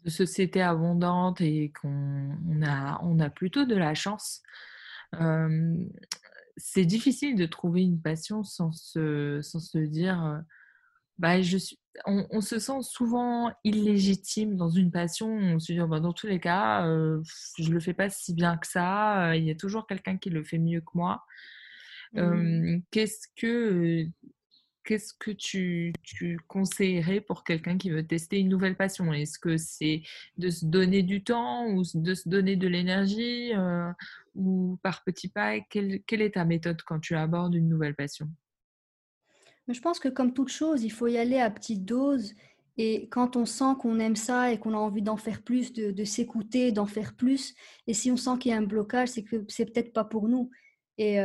de 0.04 0.10
sociétés 0.10 0.62
abondantes 0.62 1.42
et 1.42 1.72
qu'on 1.82 2.62
a, 2.64 3.00
on 3.04 3.20
a 3.20 3.30
plutôt 3.30 3.66
de 3.66 3.76
la 3.76 3.94
chance. 3.96 4.42
c'est 6.58 6.86
difficile 6.86 7.36
de 7.36 7.46
trouver 7.46 7.84
une 7.84 8.02
passion 8.02 8.44
sans 8.44 8.72
se, 8.72 9.40
sans 9.42 9.60
se 9.60 9.78
dire 9.78 10.42
bah, 11.20 11.42
je 11.42 11.58
suis, 11.58 11.78
on, 12.06 12.42
se 12.42 12.60
sent 12.60 12.82
souvent 12.82 13.52
illégitime 13.64 14.56
dans 14.56 14.70
une 14.70 14.92
passion. 14.92 15.28
On 15.28 15.60
se 15.60 15.74
dit, 15.74 15.82
oh, 15.82 15.88
bah, 15.88 16.00
dans 16.00 16.14
tous 16.14 16.28
les 16.28 16.40
cas, 16.40 16.88
euh, 16.88 17.22
je 17.58 17.72
le 17.72 17.80
fais 17.80 17.94
pas 17.94 18.10
si 18.10 18.34
bien 18.34 18.58
que 18.58 18.68
ça. 18.68 19.36
Il 19.36 19.44
y 19.44 19.52
a 19.52 19.56
toujours 19.56 19.86
quelqu'un 19.86 20.18
qui 20.18 20.30
le 20.30 20.44
fait 20.44 20.58
mieux 20.58 20.82
que 20.82 20.92
moi. 20.94 21.24
Mmh. 22.14 22.80
qu'est-ce 22.90 23.28
que 23.36 24.08
qu'est-ce 24.84 25.14
que 25.14 25.32
tu, 25.32 25.94
tu, 26.04 26.40
conseillerais 26.48 27.22
pour 27.22 27.44
quelqu'un 27.44 27.78
qui 27.78 27.90
veut 27.90 28.06
tester 28.06 28.40
une 28.40 28.50
nouvelle 28.50 28.76
passion? 28.76 29.12
Est-ce 29.14 29.40
que 29.40 29.58
c'est 29.58 30.02
de 30.38 30.50
se 30.50 30.66
donner 30.66 31.04
du 31.04 31.24
temps 31.24 31.68
ou 31.68 31.84
de 31.94 32.14
se 32.14 32.28
donner 32.28 32.56
de 32.56 32.68
l'énergie 32.68 33.54
euh, 33.56 33.92
ou 34.36 34.80
par 34.84 35.04
petits 35.04 35.30
pas? 35.30 35.60
Quelle, 35.60 36.02
quelle 36.04 36.22
est 36.22 36.36
ta 36.36 36.46
méthode 36.46 36.82
quand 36.84 37.00
tu 37.00 37.16
abordes 37.16 37.56
une 37.56 37.70
nouvelle 37.70 37.96
passion? 37.96 38.30
Je 39.68 39.80
pense 39.82 40.00
que 40.00 40.10
comme 40.10 40.34
toute 40.34 40.50
chose, 40.50 40.84
il 40.84 40.90
faut 40.90 41.08
y 41.08 41.18
aller 41.18 41.40
à 41.40 41.50
petite 41.52 41.86
dose. 41.86 42.34
Et 42.78 43.08
quand 43.10 43.36
on 43.36 43.46
sent 43.46 43.76
qu'on 43.80 44.00
aime 44.00 44.16
ça 44.16 44.52
et 44.52 44.58
qu'on 44.58 44.74
a 44.74 44.78
envie 44.78 45.02
d'en 45.02 45.18
faire 45.18 45.42
plus, 45.42 45.74
de, 45.74 46.04
s'écouter, 46.06 46.72
d'en 46.72 46.86
faire 46.86 47.14
plus, 47.14 47.54
et 47.88 47.94
si 47.94 48.10
on 48.10 48.18
sent 48.18 48.38
qu'il 48.40 48.52
y 48.52 48.54
a 48.54 48.58
un 48.58 48.64
blocage, 48.64 49.10
c'est 49.10 49.24
que 49.24 49.44
c'est 49.48 49.66
peut-être 49.66 49.94
pas 49.94 50.06
pour 50.06 50.30
nous. 50.30 50.50
Et 51.02 51.18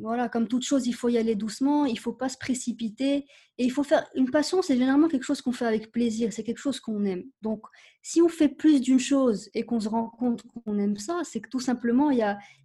voilà, 0.00 0.28
comme 0.28 0.48
toute 0.48 0.64
chose, 0.64 0.88
il 0.88 0.94
faut 0.94 1.08
y 1.08 1.16
aller 1.16 1.36
doucement, 1.36 1.84
il 1.84 1.98
faut 1.98 2.12
pas 2.12 2.28
se 2.28 2.36
précipiter. 2.36 3.24
Et 3.56 3.64
il 3.64 3.70
faut 3.70 3.84
faire. 3.84 4.04
Une 4.16 4.30
passion, 4.30 4.62
c'est 4.62 4.74
généralement 4.74 5.06
quelque 5.06 5.22
chose 5.22 5.40
qu'on 5.42 5.52
fait 5.52 5.64
avec 5.64 5.92
plaisir, 5.92 6.32
c'est 6.32 6.42
quelque 6.42 6.58
chose 6.58 6.80
qu'on 6.80 7.04
aime. 7.04 7.22
Donc, 7.40 7.62
si 8.02 8.20
on 8.20 8.28
fait 8.28 8.48
plus 8.48 8.80
d'une 8.80 8.98
chose 8.98 9.48
et 9.54 9.64
qu'on 9.64 9.78
se 9.78 9.88
rend 9.88 10.08
compte 10.08 10.42
qu'on 10.42 10.76
aime 10.78 10.96
ça, 10.96 11.20
c'est 11.22 11.40
que 11.40 11.48
tout 11.48 11.60
simplement, 11.60 12.10
il 12.10 12.18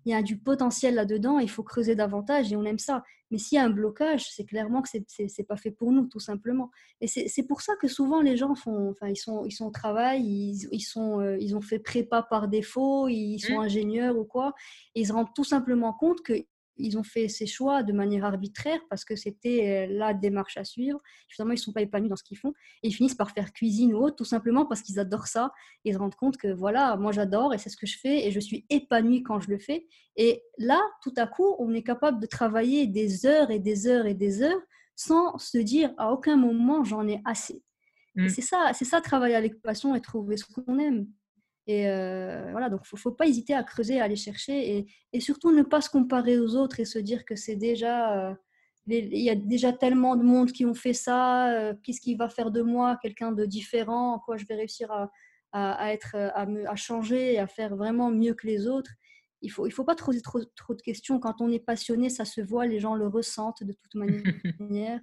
y 0.05 0.13
a 0.13 0.24
du 0.24 0.39
potentiel 0.39 0.96
là-dedans, 0.96 1.38
il 1.38 1.50
faut 1.50 1.63
creuser 1.63 1.94
davantage 1.94 2.51
et 2.51 2.55
on 2.55 2.63
aime 2.63 2.79
ça. 2.79 3.03
Mais 3.32 3.38
s'il 3.38 3.55
y 3.55 3.60
a 3.60 3.63
un 3.63 3.70
blocage, 3.70 4.29
c'est 4.29 4.46
clairement 4.46 4.82
que 4.82 4.89
c'est 4.89 5.05
n'est 5.20 5.44
pas 5.46 5.58
fait 5.58 5.72
pour 5.72 5.91
nous, 5.91 6.08
tout 6.08 6.20
simplement. 6.20 6.70
Et 7.01 7.08
c'est 7.08 7.44
pour 7.48 7.62
ça 7.62 7.74
que 7.82 7.88
souvent 7.88 8.22
les 8.22 8.38
gens 8.38 8.55
font, 8.55 8.91
enfin, 8.91 9.10
ils 9.10 9.17
sont, 9.17 9.46
ils 9.46 9.51
sont 9.51 9.65
au 9.65 9.72
travail, 9.72 10.24
ils, 10.24 10.67
ils 10.72 10.82
sont, 10.82 11.20
euh, 11.20 11.38
ils 11.39 11.55
ont 11.55 11.62
fait 11.62 11.79
prépa 11.79 12.22
par 12.24 12.48
défaut, 12.48 13.08
ils 13.08 13.39
sont 13.39 13.58
mmh. 13.60 13.65
ingénieurs 13.65 14.17
ou 14.17 14.25
quoi, 14.25 14.53
et 14.94 15.01
ils 15.01 15.08
se 15.08 15.13
rendent 15.13 15.34
tout 15.36 15.44
simplement 15.44 15.94
compte 15.94 16.22
que 16.22 16.34
ils 16.77 16.98
ont 16.98 17.03
fait 17.03 17.27
ces 17.27 17.46
choix 17.46 17.84
de 17.84 17.94
manière 17.94 18.25
arbitraire 18.25 18.79
parce 18.89 19.05
que 19.05 19.15
c'était 19.15 19.88
euh, 19.89 19.94
la 19.98 20.13
démarche 20.13 20.58
à 20.58 20.63
suivre. 20.63 21.00
Finalement, 21.29 21.53
ils 21.53 21.58
ne 21.58 21.62
sont 21.62 21.74
pas 21.74 21.82
épanouis 21.82 22.10
dans 22.10 22.15
ce 22.15 22.24
qu'ils 22.24 22.38
font 22.38 22.53
et 22.84 22.88
ils 22.88 22.94
finissent 22.94 23.15
par 23.15 23.32
faire 23.32 23.53
cuisine 23.53 23.94
ou 23.94 23.98
autre, 23.98 24.15
tout 24.15 24.25
simplement 24.25 24.65
parce 24.65 24.82
qu'ils 24.82 25.00
adorent 25.00 25.27
ça. 25.27 25.51
Ils 25.84 25.94
se 25.94 26.00
rendent 26.00 26.15
compte 26.15 26.38
que 26.38 26.51
voilà, 26.51 26.98
moi 26.98 27.12
j'adore 27.12 27.53
et 27.53 27.58
c'est 27.58 27.70
ce 27.70 27.77
que 27.77 27.88
je 27.88 27.98
fais 27.98 28.27
et 28.27 28.32
je 28.32 28.39
suis 28.39 28.65
épanoui 28.70 29.24
quand 29.24 29.39
je 29.39 29.50
le 29.50 29.58
fais. 29.58 29.88
Et 30.15 30.44
là, 30.58 30.82
tout 31.01 31.13
à 31.17 31.27
coup, 31.27 31.55
on 31.60 31.74
est 31.74 31.84
capable 31.84 32.20
de 32.20 32.27
travailler 32.27 32.88
des 32.88 33.25
heures 33.25 33.51
et 33.51 33.60
des 33.60 33.88
heures 33.88 34.05
et 34.05 34.13
des 34.13 34.41
heures 34.41 34.62
sans 34.96 35.38
se 35.38 35.58
dire 35.58 35.94
à 35.98 36.12
aucun 36.12 36.38
moment 36.38 36.84
j'en 36.84 37.08
ai 37.08 37.22
assez. 37.25 37.62
Mmh. 38.15 38.29
C'est 38.29 38.41
ça, 38.41 38.72
c'est 38.74 38.86
ça 38.86 39.01
travailler 39.01 39.36
avec 39.36 39.62
passion 39.62 39.94
et 39.94 40.01
trouver 40.01 40.38
ce 40.38 40.46
qu'on 40.46 40.79
aime. 40.79 41.08
Et 41.67 41.89
euh, 41.89 42.51
voilà, 42.51 42.69
donc 42.69 42.81
il 42.91 42.95
ne 42.95 43.00
faut, 43.00 43.12
pas 43.12 43.25
hésiter 43.25 43.53
à 43.53 43.63
creuser, 43.63 44.00
à 44.00 44.03
aller 44.03 44.15
chercher 44.15 44.77
et, 44.77 44.88
et, 45.13 45.19
surtout 45.19 45.51
ne 45.51 45.63
pas 45.63 45.81
se 45.81 45.89
comparer 45.89 46.38
aux 46.38 46.55
autres 46.55 46.79
et 46.79 46.86
se 46.86 47.00
dire 47.00 47.25
que 47.25 47.36
c'est 47.36 47.55
déjà. 47.55 48.29
Euh, 48.29 48.34
il 48.88 49.17
y 49.17 49.31
a 49.31 49.36
déjà 49.36 49.74
tellement 49.74 50.15
de 50.15 50.22
monde 50.22 50.51
qui 50.51 50.63
ont 50.63 50.75
fait 50.75 50.93
ça, 50.93 51.51
euh, 51.51 51.74
qu'est-ce 51.81 52.00
qui 52.00 52.13
va 52.13 52.29
faire 52.29 52.51
de 52.51 52.62
moi 52.62 53.00
quelqu'un 53.01 53.31
de 53.31 53.43
différent, 53.45 54.13
en 54.13 54.19
quoi 54.19 54.38
je 54.38 54.45
vais 54.45 54.53
réussir 54.53 54.91
à, 54.91 55.10
à, 55.53 55.91
être, 55.91 56.15
à, 56.15 56.45
à, 56.67 56.75
changer 56.75 57.34
et 57.34 57.39
à 57.39 57.48
faire 57.48 57.75
vraiment 57.75 58.12
mieux 58.12 58.36
que 58.36 58.45
les 58.45 58.67
autres. 58.67 58.91
Il 59.41 59.48
ne 59.48 59.53
faut, 59.53 59.65
il 59.65 59.72
faut 59.72 59.86
pas 59.86 59.95
trop, 59.95 60.13
trop, 60.13 60.43
trop 60.55 60.75
de 60.75 60.81
questions. 60.84 61.19
Quand 61.19 61.41
on 61.41 61.51
est 61.51 61.60
passionné, 61.60 62.10
ça 62.10 62.25
se 62.25 62.41
voit, 62.41 62.67
les 62.67 62.79
gens 62.79 62.93
le 62.93 63.07
ressentent 63.07 63.63
de 63.63 63.74
toute 63.74 63.95
manière 64.60 65.00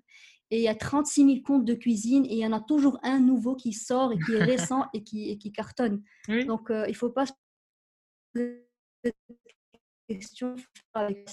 et 0.53 0.59
il 0.59 0.63
y 0.63 0.69
a 0.69 0.75
36 0.75 1.25
000 1.25 1.41
comptes 1.41 1.65
de 1.65 1.73
cuisine 1.73 2.27
et 2.27 2.35
il 2.35 2.39
y 2.39 2.47
en 2.47 2.53
a 2.53 2.61
toujours 2.61 3.01
un 3.03 3.21
nouveau 3.21 3.57
qui 3.57 3.73
sort 3.73 4.13
et 4.13 4.19
qui 4.19 4.35
est 4.35 4.45
récent 4.45 4.87
et, 4.93 5.03
qui, 5.03 5.31
et 5.31 5.39
qui 5.39 5.51
cartonne. 5.51 6.03
Donc, 6.47 6.71
euh, 6.71 6.85
il 6.87 6.91
ne 6.91 6.97
faut 6.97 7.09
pas 7.09 7.25
se 7.25 7.33
poser 8.35 8.67
de 9.03 9.13
questions 10.07 10.55
avec 10.93 11.27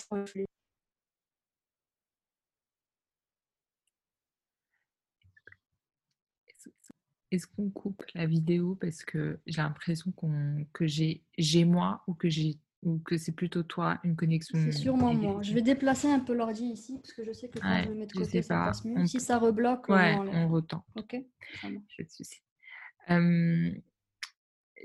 Est-ce 7.32 7.46
qu'on 7.46 7.70
coupe 7.70 8.04
la 8.16 8.26
vidéo 8.26 8.76
parce 8.76 9.04
que 9.04 9.40
j'ai 9.46 9.62
l'impression 9.62 10.14
qu'on, 10.14 10.66
que 10.72 10.88
j'ai, 10.88 11.26
j'ai 11.38 11.66
moi 11.66 12.04
ou 12.08 12.14
que 12.14 12.30
j'ai 12.30 12.58
ou 12.84 13.00
que 13.00 13.18
c'est 13.18 13.34
plutôt 13.34 13.64
toi 13.64 14.00
une 14.04 14.16
connexion 14.16 14.58
C'est 14.64 14.72
sûrement 14.72 15.14
moi. 15.14 15.42
Je 15.42 15.54
vais 15.54 15.62
déplacer 15.62 16.10
un 16.10 16.20
peu 16.20 16.34
l'ordi 16.34 16.66
ici 16.66 17.00
parce 17.02 17.14
que 17.14 17.26
je 17.26 17.34
sais 17.34 17.50
que 17.50 17.60
quand 17.60 17.84
je 17.84 17.90
le 17.90 17.96
mets 17.96 18.06
de 18.06 18.14
côté, 18.14 18.42
ça 18.42 18.66
passe 18.66 18.86
mieux. 18.86 19.06
Si 19.06 19.20
ça 19.20 19.38
rebloque, 19.38 19.90
ouais, 19.90 20.16
on, 20.16 20.28
on 20.28 20.50
retend. 20.50 20.86
Ok, 20.96 21.16
ça 21.62 21.70
marche. 21.70 21.98
Pas 21.98 22.04
de 22.04 22.10
souci. 22.10 22.40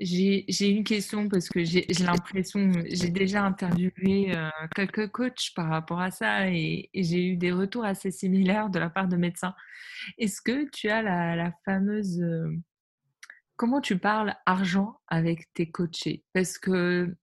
j'ai 0.01 0.69
une 0.69 0.83
question 0.83 1.29
parce 1.29 1.47
que 1.47 1.63
j'ai 1.63 1.85
l'impression, 2.03 2.71
j'ai 2.85 3.09
déjà 3.09 3.43
interviewé 3.43 4.35
euh, 4.35 4.49
quelques 4.75 5.09
coachs 5.11 5.53
par 5.55 5.69
rapport 5.69 6.01
à 6.01 6.11
ça 6.11 6.49
et, 6.49 6.89
j'ai 6.93 7.25
eu 7.25 7.37
des 7.37 7.53
retours 7.53 7.85
assez 7.85 8.11
similaires 8.11 8.69
de 8.69 8.79
la 8.79 8.89
part 8.89 9.07
de 9.07 9.15
médecins. 9.15 9.55
Est-ce 10.17 10.41
que 10.41 10.69
tu 10.69 10.89
as 10.89 11.01
la, 11.01 11.35
la 11.35 11.53
fameuse... 11.63 12.21
Euh, 12.21 12.57
comment 13.55 13.79
tu 13.79 13.97
parles 13.97 14.35
argent 14.45 14.99
avec 15.07 15.53
tes 15.53 15.71
coachés? 15.71 16.25
Parce 16.33 16.57
que 16.57 17.15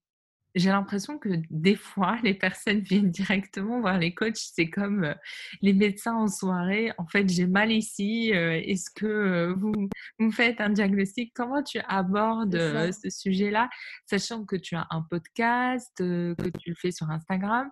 j'ai 0.55 0.69
l'impression 0.69 1.17
que 1.17 1.29
des 1.49 1.75
fois, 1.75 2.17
les 2.23 2.33
personnes 2.33 2.79
viennent 2.79 3.11
directement 3.11 3.81
voir 3.81 3.97
les 3.97 4.13
coachs. 4.13 4.37
C'est 4.37 4.69
comme 4.69 5.03
euh, 5.03 5.13
les 5.61 5.73
médecins 5.73 6.15
en 6.15 6.27
soirée. 6.27 6.91
En 6.97 7.07
fait, 7.07 7.27
j'ai 7.29 7.47
mal 7.47 7.71
ici. 7.71 8.31
Euh, 8.33 8.59
est-ce 8.63 8.89
que 8.89 9.05
euh, 9.05 9.53
vous, 9.53 9.73
vous 10.19 10.31
faites 10.31 10.61
un 10.61 10.69
diagnostic? 10.69 11.33
Comment 11.35 11.63
tu 11.63 11.79
abordes 11.87 12.53
ce 12.91 13.09
sujet-là, 13.09 13.69
sachant 14.05 14.45
que 14.45 14.55
tu 14.55 14.75
as 14.75 14.87
un 14.89 15.01
podcast, 15.01 15.91
que 15.97 16.49
tu 16.59 16.69
le 16.69 16.75
fais 16.79 16.91
sur 16.91 17.09
Instagram 17.09 17.69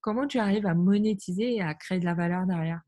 Comment 0.00 0.26
tu 0.26 0.38
arrives 0.38 0.66
à 0.66 0.74
monétiser 0.74 1.56
et 1.56 1.62
à 1.62 1.74
créer 1.74 1.98
de 1.98 2.04
la 2.04 2.14
valeur 2.14 2.46
derrière? 2.46 2.80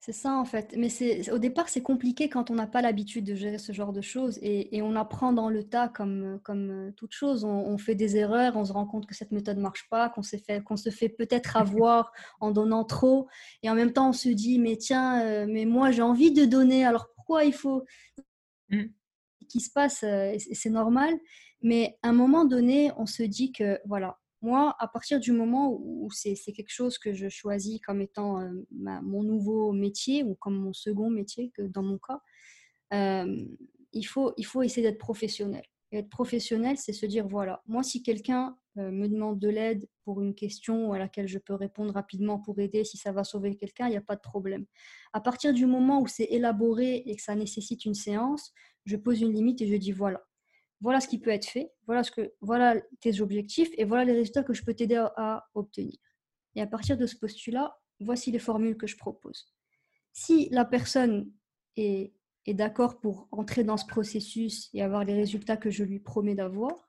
C'est 0.00 0.12
ça 0.12 0.34
en 0.34 0.44
fait. 0.44 0.74
Mais 0.76 0.88
c'est, 0.88 1.30
au 1.32 1.38
départ, 1.38 1.68
c'est 1.68 1.82
compliqué 1.82 2.28
quand 2.28 2.50
on 2.50 2.54
n'a 2.54 2.68
pas 2.68 2.82
l'habitude 2.82 3.24
de 3.24 3.34
gérer 3.34 3.58
ce 3.58 3.72
genre 3.72 3.92
de 3.92 4.00
choses 4.00 4.38
et, 4.42 4.80
on 4.80 4.94
apprend 4.94 5.32
dans 5.32 5.50
le 5.50 5.64
tas 5.64 5.88
comme, 5.88 6.40
comme 6.44 6.70
euh, 6.70 6.92
toute 6.92 7.12
chose. 7.12 7.44
On, 7.44 7.76
fait 7.78 7.96
des 7.96 8.16
erreurs, 8.16 8.56
on 8.56 8.64
se 8.64 8.72
rend 8.72 8.86
compte 8.86 9.06
que 9.06 9.14
cette 9.14 9.32
méthode 9.32 9.56
ne 9.56 9.62
marche 9.62 9.88
pas, 9.90 10.08
qu'on, 10.08 10.22
fait, 10.22 10.62
qu'on 10.64 10.76
se 10.76 10.90
fait 10.90 11.08
peut-être 11.08 11.56
avoir 11.56 12.12
en 12.40 12.52
donnant 12.52 12.84
trop. 12.84 13.28
Et 13.62 13.70
en 13.70 13.74
même 13.74 13.92
temps, 13.92 14.10
on 14.10 14.12
se 14.12 14.28
dit, 14.28 14.58
mais 14.60 14.76
tiens, 14.76 15.22
euh, 15.24 15.46
mais 15.48 15.64
moi 15.64 15.90
j'ai 15.90 16.02
envie 16.02 16.32
de 16.32 16.44
donner, 16.44 16.84
alors 16.84 17.08
pourquoi 17.14 17.44
il 17.44 17.52
faut... 17.52 17.84
Mmh. 18.70 18.82
qui 19.48 19.60
se 19.60 19.70
passe, 19.72 20.04
euh, 20.04 20.36
c'est 20.52 20.70
normal. 20.70 21.14
Mais 21.62 21.98
à 22.02 22.10
un 22.10 22.12
moment 22.12 22.44
donné, 22.44 22.92
on 22.98 23.06
se 23.06 23.22
dit 23.22 23.50
que 23.50 23.80
voilà, 23.86 24.18
moi, 24.40 24.76
à 24.78 24.86
partir 24.86 25.18
du 25.18 25.32
moment 25.32 25.72
où 25.72 26.10
c'est 26.12 26.36
quelque 26.52 26.72
chose 26.72 26.98
que 26.98 27.12
je 27.12 27.28
choisis 27.28 27.80
comme 27.80 28.00
étant 28.00 28.40
euh, 28.40 28.50
mon 28.70 29.22
nouveau 29.22 29.72
métier 29.72 30.22
ou 30.22 30.34
comme 30.36 30.56
mon 30.56 30.72
second 30.72 31.10
métier, 31.10 31.52
dans 31.58 31.82
mon 31.82 31.98
cas, 31.98 32.20
euh, 32.94 33.44
il, 33.92 34.04
faut, 34.04 34.32
il 34.36 34.46
faut 34.46 34.62
essayer 34.62 34.86
d'être 34.86 34.98
professionnel. 34.98 35.64
Et 35.90 35.98
être 35.98 36.10
professionnel, 36.10 36.76
c'est 36.76 36.92
se 36.92 37.06
dire, 37.06 37.26
voilà, 37.26 37.62
moi, 37.66 37.82
si 37.82 38.02
quelqu'un 38.02 38.56
euh, 38.76 38.90
me 38.90 39.08
demande 39.08 39.40
de 39.40 39.48
l'aide 39.48 39.88
pour 40.04 40.20
une 40.20 40.34
question 40.34 40.92
à 40.92 40.98
laquelle 40.98 41.26
je 41.26 41.38
peux 41.38 41.54
répondre 41.54 41.94
rapidement 41.94 42.38
pour 42.38 42.60
aider, 42.60 42.84
si 42.84 42.96
ça 42.96 43.10
va 43.10 43.24
sauver 43.24 43.56
quelqu'un, 43.56 43.88
il 43.88 43.90
n'y 43.90 43.96
a 43.96 44.02
pas 44.02 44.16
de 44.16 44.20
problème. 44.20 44.66
À 45.12 45.20
partir 45.20 45.52
du 45.52 45.66
moment 45.66 46.00
où 46.00 46.06
c'est 46.06 46.28
élaboré 46.30 47.02
et 47.06 47.16
que 47.16 47.22
ça 47.22 47.34
nécessite 47.34 47.86
une 47.86 47.94
séance, 47.94 48.52
je 48.84 48.96
pose 48.96 49.20
une 49.20 49.32
limite 49.32 49.62
et 49.62 49.66
je 49.66 49.76
dis, 49.76 49.92
voilà, 49.92 50.22
voilà 50.80 51.00
ce 51.00 51.08
qui 51.08 51.18
peut 51.18 51.30
être 51.30 51.46
fait, 51.46 51.72
voilà, 51.86 52.02
ce 52.02 52.10
que, 52.10 52.32
voilà 52.40 52.76
tes 53.00 53.20
objectifs 53.20 53.70
et 53.76 53.84
voilà 53.84 54.04
les 54.04 54.12
résultats 54.12 54.44
que 54.44 54.54
je 54.54 54.64
peux 54.64 54.74
t'aider 54.74 54.96
à, 55.16 55.48
obtenir. 55.54 55.98
Et 56.54 56.60
à 56.60 56.66
partir 56.66 56.96
de 56.96 57.06
ce 57.06 57.16
postulat, 57.16 57.76
voici 58.00 58.30
les 58.30 58.38
formules 58.38 58.76
que 58.76 58.86
je 58.86 58.96
propose. 58.96 59.52
Si 60.12 60.48
la 60.50 60.64
personne 60.64 61.30
est, 61.76 62.12
est 62.46 62.54
d'accord 62.54 63.00
pour 63.00 63.28
entrer 63.32 63.64
dans 63.64 63.76
ce 63.76 63.86
processus 63.86 64.70
et 64.72 64.82
avoir 64.82 65.04
les 65.04 65.14
résultats 65.14 65.56
que 65.56 65.70
je 65.70 65.84
lui 65.84 66.00
promets 66.00 66.34
d'avoir, 66.34 66.88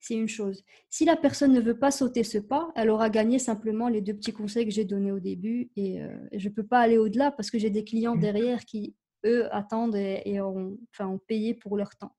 c'est 0.00 0.14
une 0.14 0.28
chose. 0.28 0.64
Si 0.88 1.04
la 1.04 1.16
personne 1.16 1.52
ne 1.52 1.60
veut 1.60 1.78
pas 1.78 1.90
sauter 1.90 2.22
ce 2.22 2.38
pas, 2.38 2.70
elle 2.76 2.90
aura 2.90 3.10
gagné 3.10 3.38
simplement 3.38 3.88
les 3.88 4.02
deux 4.02 4.14
petits 4.14 4.32
conseils 4.32 4.64
que 4.64 4.70
j'ai 4.70 4.84
donnés 4.84 5.12
au 5.12 5.18
début 5.18 5.70
et, 5.76 6.00
euh, 6.02 6.16
je 6.32 6.48
ne 6.48 6.54
peux 6.54 6.66
pas 6.66 6.80
aller 6.80 6.98
au-delà 6.98 7.32
parce 7.32 7.50
que 7.50 7.58
j'ai 7.58 7.70
des 7.70 7.84
clients 7.84 8.14
mmh. 8.14 8.20
derrière 8.20 8.64
qui, 8.64 8.94
eux, 9.24 9.52
attendent 9.54 9.96
et, 9.96 10.40
ont, 10.40 10.78
enfin, 10.92 11.08
ont 11.08 11.18
payé 11.18 11.54
pour 11.54 11.76
leur 11.76 11.96
temps. 11.96 12.14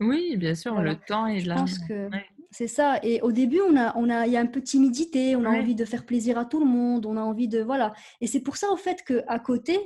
Oui, 0.00 0.36
bien 0.36 0.54
sûr, 0.54 0.80
le 0.80 0.96
temps 0.96 1.26
est 1.26 1.40
là. 1.40 1.56
Je 1.56 1.60
pense 1.60 1.78
que 1.80 2.08
c'est 2.54 2.68
ça. 2.68 3.00
Et 3.02 3.20
au 3.20 3.32
début, 3.32 3.60
on 3.60 3.76
a, 3.76 3.96
on 3.96 4.08
a, 4.08 4.26
il 4.26 4.32
y 4.32 4.36
a 4.36 4.40
un 4.40 4.46
peu 4.46 4.60
de 4.60 4.64
timidité, 4.64 5.34
on 5.34 5.44
a 5.44 5.48
envie 5.48 5.74
de 5.74 5.84
faire 5.84 6.06
plaisir 6.06 6.38
à 6.38 6.44
tout 6.44 6.60
le 6.60 6.66
monde, 6.66 7.04
on 7.04 7.16
a 7.16 7.20
envie 7.20 7.48
de, 7.48 7.60
voilà. 7.60 7.92
Et 8.20 8.28
c'est 8.28 8.40
pour 8.40 8.56
ça, 8.56 8.70
au 8.70 8.76
fait, 8.76 9.02
que 9.04 9.22
à 9.26 9.40
côté, 9.40 9.78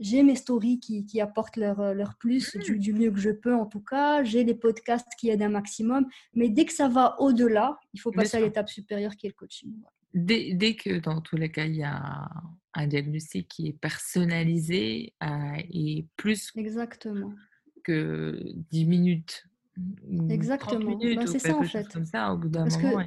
j'ai 0.00 0.24
mes 0.24 0.34
stories 0.34 0.80
qui, 0.80 1.06
qui 1.06 1.20
apportent 1.20 1.56
leur, 1.56 1.80
euh, 1.80 1.94
leur 1.94 2.16
plus 2.16 2.56
du, 2.56 2.74
mmh. 2.74 2.78
du, 2.78 2.92
mieux 2.92 3.10
que 3.12 3.20
je 3.20 3.30
peux, 3.30 3.54
en 3.54 3.66
tout 3.66 3.80
cas. 3.80 4.24
J'ai 4.24 4.42
les 4.42 4.54
podcasts 4.54 5.08
qui 5.18 5.30
aident 5.30 5.42
un 5.42 5.50
maximum. 5.50 6.06
Mais 6.34 6.48
dès 6.48 6.64
que 6.64 6.72
ça 6.72 6.88
va 6.88 7.14
au-delà, 7.20 7.78
il 7.94 8.00
faut 8.00 8.10
passer 8.10 8.38
à 8.38 8.40
l'étape 8.40 8.68
supérieure 8.68 9.14
qui 9.16 9.26
est 9.26 9.30
le 9.30 9.34
coaching. 9.34 9.72
Dès, 10.14 10.54
dès, 10.54 10.74
que, 10.74 10.98
dans 10.98 11.20
tous 11.20 11.36
les 11.36 11.50
cas, 11.50 11.66
il 11.66 11.76
y 11.76 11.84
a 11.84 12.28
un 12.74 12.86
diagnostic 12.88 13.48
qui 13.48 13.68
est 13.68 13.78
personnalisé 13.78 15.14
euh, 15.22 15.28
et 15.70 16.06
plus. 16.16 16.50
Exactement 16.56 17.32
que 17.88 18.38
10 18.70 18.84
minutes. 18.84 19.46
Exactement. 20.28 20.96
Ben, 20.96 21.26
c'est 21.26 21.38
ça 21.38 21.56
en 21.56 21.62
fait. 21.62 21.88
Comme 21.88 22.04
ça, 22.04 22.32
au 22.32 22.38
bout 22.38 22.48
d'un 22.48 22.66
moment. 22.66 23.04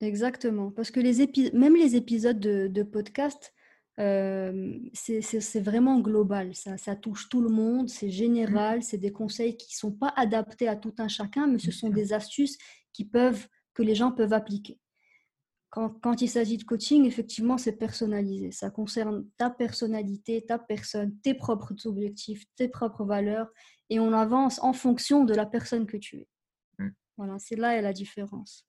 Exactement. 0.00 0.70
Parce 0.70 0.90
que 0.90 1.00
les 1.00 1.22
épis... 1.22 1.50
même 1.54 1.74
les 1.74 1.96
épisodes 1.96 2.38
de, 2.38 2.68
de 2.68 2.82
podcast, 2.82 3.52
euh, 3.98 4.78
c'est 4.92 5.60
vraiment 5.60 5.98
global. 5.98 6.54
Ça, 6.54 6.76
ça, 6.76 6.94
touche 6.94 7.28
tout 7.28 7.40
le 7.40 7.48
monde, 7.48 7.88
c'est 7.88 8.10
général, 8.10 8.78
mmh. 8.78 8.82
c'est 8.82 8.98
des 8.98 9.10
conseils 9.10 9.56
qui 9.56 9.74
ne 9.74 9.78
sont 9.78 9.92
pas 9.92 10.12
adaptés 10.16 10.68
à 10.68 10.76
tout 10.76 10.94
un 10.98 11.08
chacun, 11.08 11.48
mais 11.48 11.58
ce 11.58 11.72
sont 11.72 11.90
des 11.90 12.12
astuces 12.12 12.58
qui 12.92 13.04
peuvent, 13.04 13.48
que 13.74 13.82
les 13.82 13.96
gens 13.96 14.12
peuvent 14.12 14.32
appliquer. 14.32 14.78
Quand, 15.70 16.22
il 16.22 16.28
s'agit 16.28 16.56
de 16.56 16.64
coaching, 16.64 17.04
effectivement, 17.04 17.58
c'est 17.58 17.76
personnalisé. 17.76 18.52
Ça 18.52 18.70
concerne 18.70 19.26
ta 19.36 19.50
personnalité, 19.50 20.40
ta 20.46 20.58
personne, 20.58 21.14
tes 21.20 21.34
propres 21.34 21.74
objectifs, 21.84 22.44
tes 22.56 22.68
propres 22.68 23.04
valeurs, 23.04 23.48
et 23.90 24.00
on 24.00 24.14
avance 24.14 24.62
en 24.62 24.72
fonction 24.72 25.24
de 25.24 25.34
la 25.34 25.44
personne 25.44 25.86
que 25.86 25.98
tu 25.98 26.20
es. 26.20 26.28
Mmh. 26.78 26.88
Voilà, 27.18 27.38
c'est 27.38 27.56
là 27.56 27.76
est 27.76 27.82
la 27.82 27.92
différence. 27.92 28.66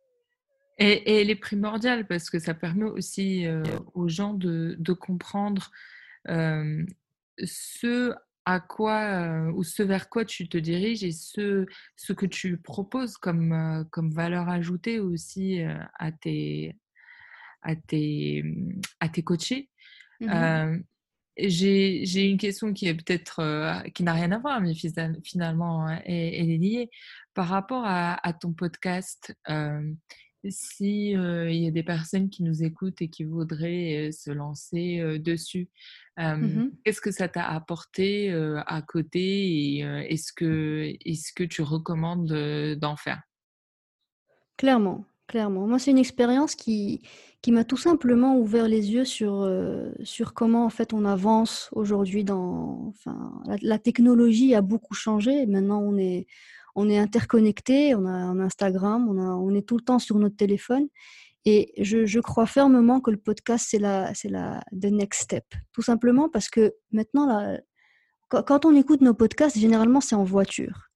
Et, 0.77 0.91
et, 0.91 1.21
elle 1.21 1.29
est 1.29 1.35
primordiale 1.35 2.05
parce 2.05 2.29
que 2.29 2.37
ça 2.37 2.53
permet 2.53 2.89
aussi 2.89 3.45
aux 3.93 4.09
gens 4.09 4.33
de, 4.33 4.75
de 4.77 4.93
comprendre 4.93 5.71
ce 6.27 8.13
à 8.45 8.59
quoi 8.59 9.51
ou 9.53 9.63
ce 9.63 9.83
vers 9.83 10.09
quoi 10.09 10.25
tu 10.25 10.49
te 10.49 10.57
diriges 10.57 11.03
et 11.03 11.11
ce, 11.11 11.65
ce 11.95 12.13
que 12.13 12.25
tu 12.25 12.57
proposes 12.57 13.17
comme, 13.17 13.85
comme 13.91 14.11
valeur 14.11 14.49
ajoutée 14.49 14.99
aussi 14.99 15.61
à 15.99 16.11
tes, 16.11 16.75
à 17.61 17.75
tes, 17.75 18.43
mmh, 18.43 18.81
à 18.99 19.09
tes 19.09 19.23
coachés. 19.23 19.69
Mmh 20.19 20.81
j'ai 21.41 22.29
une 22.29 22.37
question 22.37 22.73
qui 22.73 22.87
est 22.87 22.93
peut-être 22.93 23.83
qui 23.93 24.03
n'a 24.03 24.11
rien 24.11 24.33
à 24.33 24.39
voir, 24.39 24.59
mais 24.59 24.73
finalement 25.23 25.87
elle, 25.87 26.51
est 26.51 26.57
liée. 26.57 26.89
Par 27.33 27.47
rapport 27.47 27.85
à, 27.85 28.15
à 28.27 28.33
ton 28.33 28.51
podcast 28.51 29.33
si 30.49 31.11
il 31.11 31.55
y 31.55 31.67
a 31.67 31.71
des 31.71 31.83
personnes 31.83 32.29
qui 32.29 32.43
nous 32.43 32.61
écoutent 32.61 33.01
et 33.01 33.07
qui 33.07 33.23
voudraient 33.23 34.09
se 34.11 34.31
lancer 34.31 35.19
dessus, 35.19 35.69
mmh 36.17 36.71
qu'est-ce 36.83 36.99
que 36.99 37.11
ça 37.11 37.29
t'a 37.29 37.47
apporté 37.47 38.33
à 38.67 38.81
côté 38.81 39.19
et 39.21 39.79
est-ce 40.09 40.33
que, 40.33 40.93
est 41.05 41.33
que 41.33 41.45
tu 41.45 41.61
recommandes 41.61 42.75
d'en 42.79 42.97
faire? 42.97 43.21
Clairement, 44.57 45.05
clairement. 45.29 45.67
Moi, 45.67 45.79
c'est 45.79 45.91
une 45.91 45.99
expérience 45.99 46.55
qui, 46.55 47.01
qui 47.41 47.51
m'a 47.51 47.63
tout 47.63 47.77
simplement 47.77 48.37
ouvert 48.37 48.67
les 48.67 48.91
yeux 48.91 49.05
sur, 49.05 49.49
sur 50.03 50.33
comment 50.33 50.65
en 50.65 50.69
fait 50.69 50.91
on 50.91 51.05
avance 51.05 51.69
aujourd'hui 51.71 52.23
dans. 52.25 52.87
Enfin, 52.89 53.41
la, 53.61 53.79
technologie 53.79 54.55
a 54.55 54.61
beaucoup 54.61 54.95
changé. 54.95 55.45
Maintenant, 55.45 55.79
on 55.81 55.97
est, 55.97 56.25
on 56.75 56.89
est 56.89 56.97
interconnecté, 56.97 57.95
on 57.95 58.05
a 58.05 58.11
un 58.11 58.39
Instagram, 58.39 59.07
on, 59.07 59.53
est 59.55 59.67
tout 59.67 59.77
le 59.77 59.83
temps 59.83 59.99
sur 59.99 60.17
notre 60.17 60.35
téléphone. 60.35 60.87
Et 61.45 61.73
je, 61.77 62.19
crois 62.19 62.47
fermement 62.47 62.99
que 62.99 63.11
le 63.11 63.17
podcast, 63.17 63.67
c'est 63.69 63.79
la, 63.79 64.13
c'est 64.13 64.29
la 64.29 64.61
the 64.73 64.87
next 64.87 65.21
step. 65.21 65.45
Tout 65.71 65.81
simplement 65.83 66.27
parce 66.27 66.49
que 66.49 66.73
maintenant, 66.91 67.55
quand 68.29 68.65
on 68.65 68.75
écoute 68.75 69.01
nos 69.01 69.13
podcasts, 69.13 69.57
généralement, 69.57 70.01
c'est 70.01 70.15
en 70.15 70.23
voiture. 70.23 70.88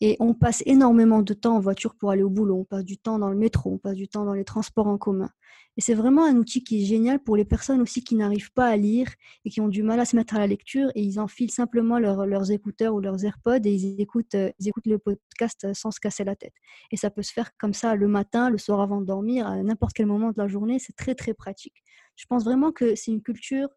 Et 0.00 0.16
on 0.20 0.32
passe 0.32 0.62
énormément 0.64 1.22
de 1.22 1.34
temps 1.34 1.56
en 1.56 1.60
voiture 1.60 1.96
pour 1.96 2.10
aller 2.10 2.22
au 2.22 2.30
boulot, 2.30 2.58
on 2.60 2.64
passe 2.64 2.84
du 2.84 2.98
temps 2.98 3.18
dans 3.18 3.30
le 3.30 3.36
métro, 3.36 3.72
on 3.72 3.78
passe 3.78 3.96
du 3.96 4.08
temps 4.08 4.24
dans 4.24 4.34
les 4.34 4.44
transports 4.44 4.86
en 4.86 4.96
commun. 4.96 5.30
Et 5.76 5.80
c'est 5.80 5.94
vraiment 5.94 6.24
un 6.24 6.36
outil 6.36 6.64
qui 6.64 6.82
est 6.82 6.84
génial 6.84 7.20
pour 7.22 7.36
les 7.36 7.44
personnes 7.44 7.80
aussi 7.80 8.02
qui 8.02 8.16
n'arrivent 8.16 8.52
pas 8.52 8.66
à 8.66 8.76
lire 8.76 9.08
et 9.44 9.50
qui 9.50 9.60
ont 9.60 9.68
du 9.68 9.82
mal 9.82 10.00
à 10.00 10.04
se 10.04 10.16
mettre 10.16 10.34
à 10.34 10.38
la 10.38 10.46
lecture 10.46 10.90
et 10.96 11.02
ils 11.02 11.20
enfilent 11.20 11.52
simplement 11.52 11.98
leurs 11.98 12.50
écouteurs 12.50 12.94
ou 12.94 13.00
leurs 13.00 13.24
AirPods 13.24 13.64
et 13.64 13.72
ils 13.72 14.00
écoutent, 14.00 14.34
euh, 14.34 14.50
ils 14.58 14.68
écoutent 14.68 14.86
le 14.86 14.98
podcast 14.98 15.72
sans 15.74 15.92
se 15.92 16.00
casser 16.00 16.24
la 16.24 16.34
tête. 16.34 16.54
Et 16.90 16.96
ça 16.96 17.10
peut 17.10 17.22
se 17.22 17.32
faire 17.32 17.50
comme 17.58 17.74
ça 17.74 17.94
le 17.94 18.08
matin, 18.08 18.50
le 18.50 18.58
soir 18.58 18.80
avant 18.80 19.00
de 19.00 19.06
dormir, 19.06 19.46
à 19.46 19.62
n'importe 19.62 19.92
quel 19.94 20.06
moment 20.06 20.30
de 20.30 20.38
la 20.38 20.48
journée. 20.48 20.78
C'est 20.78 20.96
très 20.96 21.14
très 21.14 21.34
pratique. 21.34 21.82
Je 22.16 22.26
pense 22.26 22.44
vraiment 22.44 22.72
que 22.72 22.96
c'est 22.96 23.12
une 23.12 23.22
culture 23.22 23.68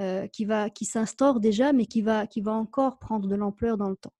euh, 0.00 0.26
qui, 0.28 0.46
va, 0.46 0.70
qui 0.70 0.86
s'instaure 0.86 1.38
déjà, 1.38 1.74
mais 1.74 1.84
qui 1.84 2.00
va, 2.00 2.26
qui 2.26 2.40
va 2.40 2.52
encore 2.52 2.98
prendre 2.98 3.28
de 3.28 3.36
l'ampleur 3.36 3.76
dans 3.76 3.90
le 3.90 3.96
temps. 3.96 4.14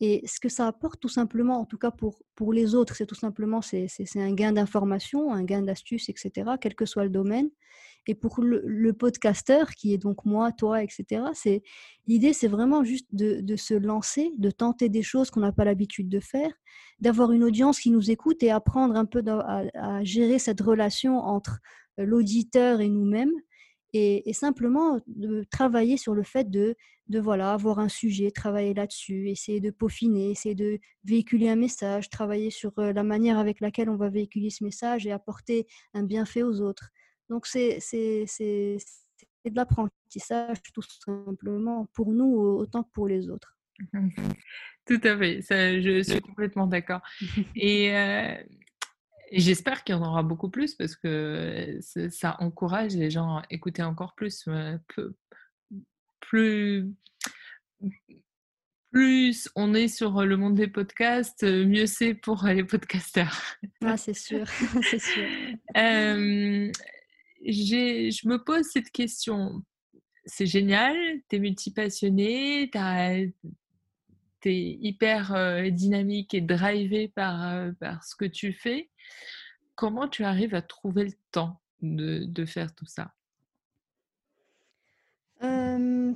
Et 0.00 0.22
ce 0.26 0.40
que 0.40 0.48
ça 0.48 0.66
apporte 0.66 1.00
tout 1.00 1.08
simplement, 1.08 1.60
en 1.60 1.64
tout 1.64 1.78
cas 1.78 1.90
pour, 1.90 2.22
pour 2.34 2.52
les 2.52 2.74
autres, 2.74 2.96
c'est 2.96 3.06
tout 3.06 3.14
simplement 3.14 3.62
c'est, 3.62 3.88
un 4.16 4.34
gain 4.34 4.52
d'information, 4.52 5.32
un 5.32 5.44
gain 5.44 5.62
d'astuce, 5.62 6.08
etc., 6.08 6.50
quel 6.60 6.74
que 6.74 6.84
soit 6.84 7.04
le 7.04 7.10
domaine. 7.10 7.50
Et 8.06 8.14
pour 8.14 8.42
le, 8.42 8.62
le 8.66 8.92
podcasteur, 8.92 9.70
qui 9.70 9.94
est 9.94 9.98
donc 9.98 10.24
moi, 10.26 10.52
toi, 10.52 10.82
etc., 10.82 11.22
c'est, 11.32 11.62
l'idée, 12.06 12.32
c'est 12.32 12.48
vraiment 12.48 12.84
juste 12.84 13.06
de, 13.12 13.40
de, 13.40 13.56
se 13.56 13.72
lancer, 13.72 14.32
de 14.36 14.50
tenter 14.50 14.88
des 14.88 15.02
choses 15.02 15.30
qu'on 15.30 15.40
n'a 15.40 15.52
pas 15.52 15.64
l'habitude 15.64 16.08
de 16.08 16.20
faire, 16.20 16.52
d'avoir 17.00 17.32
une 17.32 17.44
audience 17.44 17.80
qui 17.80 17.90
nous 17.90 18.10
écoute 18.10 18.42
et 18.42 18.50
apprendre 18.50 18.96
un 18.96 19.06
peu 19.06 19.22
à, 19.26 19.64
à 19.74 20.04
gérer 20.04 20.38
cette 20.38 20.60
relation 20.60 21.18
entre 21.18 21.60
l'auditeur 21.96 22.80
et 22.80 22.88
nous-mêmes 22.88 23.32
et, 23.94 24.32
simplement 24.32 25.00
de 25.06 25.44
travailler 25.50 25.96
sur 25.96 26.14
le 26.14 26.24
fait 26.24 26.50
de, 26.50 26.74
de 27.08 27.20
voilà, 27.20 27.52
avoir 27.52 27.78
un 27.78 27.88
sujet, 27.88 28.32
travailler 28.32 28.74
là-dessus, 28.74 29.30
essayer 29.30 29.60
de 29.60 29.70
peaufiner, 29.70 30.32
essayer 30.32 30.56
de 30.56 30.80
véhiculer 31.04 31.48
un 31.48 31.56
message, 31.56 32.10
travailler 32.10 32.50
sur 32.50 32.72
la 32.76 33.04
manière 33.04 33.38
avec 33.38 33.60
laquelle 33.60 33.88
on 33.88 33.96
va 33.96 34.08
véhiculer 34.10 34.50
ce 34.50 34.64
message 34.64 35.06
et 35.06 35.12
apporter 35.12 35.68
un 35.94 36.02
bienfait 36.02 36.42
aux 36.42 36.60
autres. 36.60 36.90
Donc 37.30 37.46
c'est 37.46 37.78
de 38.34 39.54
l'apprentissage 39.54 40.58
tout 40.72 40.82
simplement 40.82 41.86
pour 41.94 42.12
nous 42.12 42.34
autant 42.34 42.82
que 42.82 42.90
pour 42.92 43.06
les 43.06 43.30
autres. 43.30 43.56
Tout 44.86 45.00
à 45.02 45.16
fait, 45.16 45.40
ça, 45.40 45.80
je 45.80 46.02
suis 46.02 46.20
complètement 46.20 46.66
d'accord. 46.66 47.00
Et 47.56 47.90
et 49.30 49.40
j'espère 49.40 49.84
qu'il 49.84 49.94
y 49.94 49.98
en 49.98 50.04
aura 50.04 50.22
beaucoup 50.22 50.50
plus 50.50 50.74
parce 50.74 50.96
que 50.96 51.78
ça 52.10 52.36
encourage 52.40 52.94
les 52.94 53.10
gens 53.10 53.38
à 53.38 53.42
écouter 53.50 53.82
encore 53.82 54.14
plus. 54.14 54.44
Plus, 56.20 56.86
plus 58.90 59.48
on 59.56 59.74
est 59.74 59.88
sur 59.88 60.24
le 60.24 60.36
monde 60.36 60.54
des 60.54 60.68
podcasts, 60.68 61.44
mieux 61.44 61.86
c'est 61.86 62.14
pour 62.14 62.44
les 62.46 62.64
podcasteurs. 62.64 63.42
Ah, 63.82 63.96
c'est 63.96 64.14
sûr, 64.14 64.46
c'est 64.90 65.00
sûr. 65.00 65.26
je 67.44 68.28
me 68.28 68.36
pose 68.36 68.64
cette 68.72 68.90
question. 68.90 69.62
C'est 70.26 70.46
génial, 70.46 70.96
tu 71.28 71.36
es 71.36 71.38
multipassionné, 71.38 72.70
tu 72.72 72.78
hyper 74.52 75.70
dynamique 75.70 76.34
et 76.34 76.40
drivé 76.40 77.08
par, 77.08 77.72
par 77.80 78.04
ce 78.04 78.16
que 78.16 78.24
tu 78.24 78.52
fais. 78.52 78.90
Comment 79.74 80.08
tu 80.08 80.24
arrives 80.24 80.54
à 80.54 80.62
trouver 80.62 81.04
le 81.04 81.12
temps 81.30 81.60
de, 81.82 82.44
faire 82.44 82.74
tout 82.74 82.86
ça? 82.86 83.12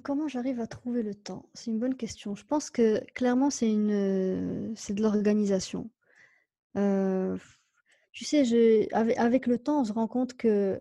Comment 0.04 0.28
j'arrive 0.28 0.60
à 0.60 0.66
trouver 0.66 1.02
le 1.02 1.14
temps? 1.14 1.48
C'est 1.54 1.70
une 1.70 1.78
bonne 1.78 1.96
question. 1.96 2.34
Je 2.34 2.44
pense 2.44 2.70
que 2.70 3.04
clairement, 3.14 3.50
c'est 3.50 3.70
une, 3.70 4.72
c'est 4.76 4.94
de 4.94 5.02
l'organisation. 5.02 5.90
Tu 8.12 8.24
sais, 8.24 8.88
avec, 8.92 9.46
le 9.46 9.58
temps, 9.58 9.82
on 9.82 9.84
se 9.84 9.92
rend 9.92 10.08
compte 10.08 10.34
que 10.34 10.80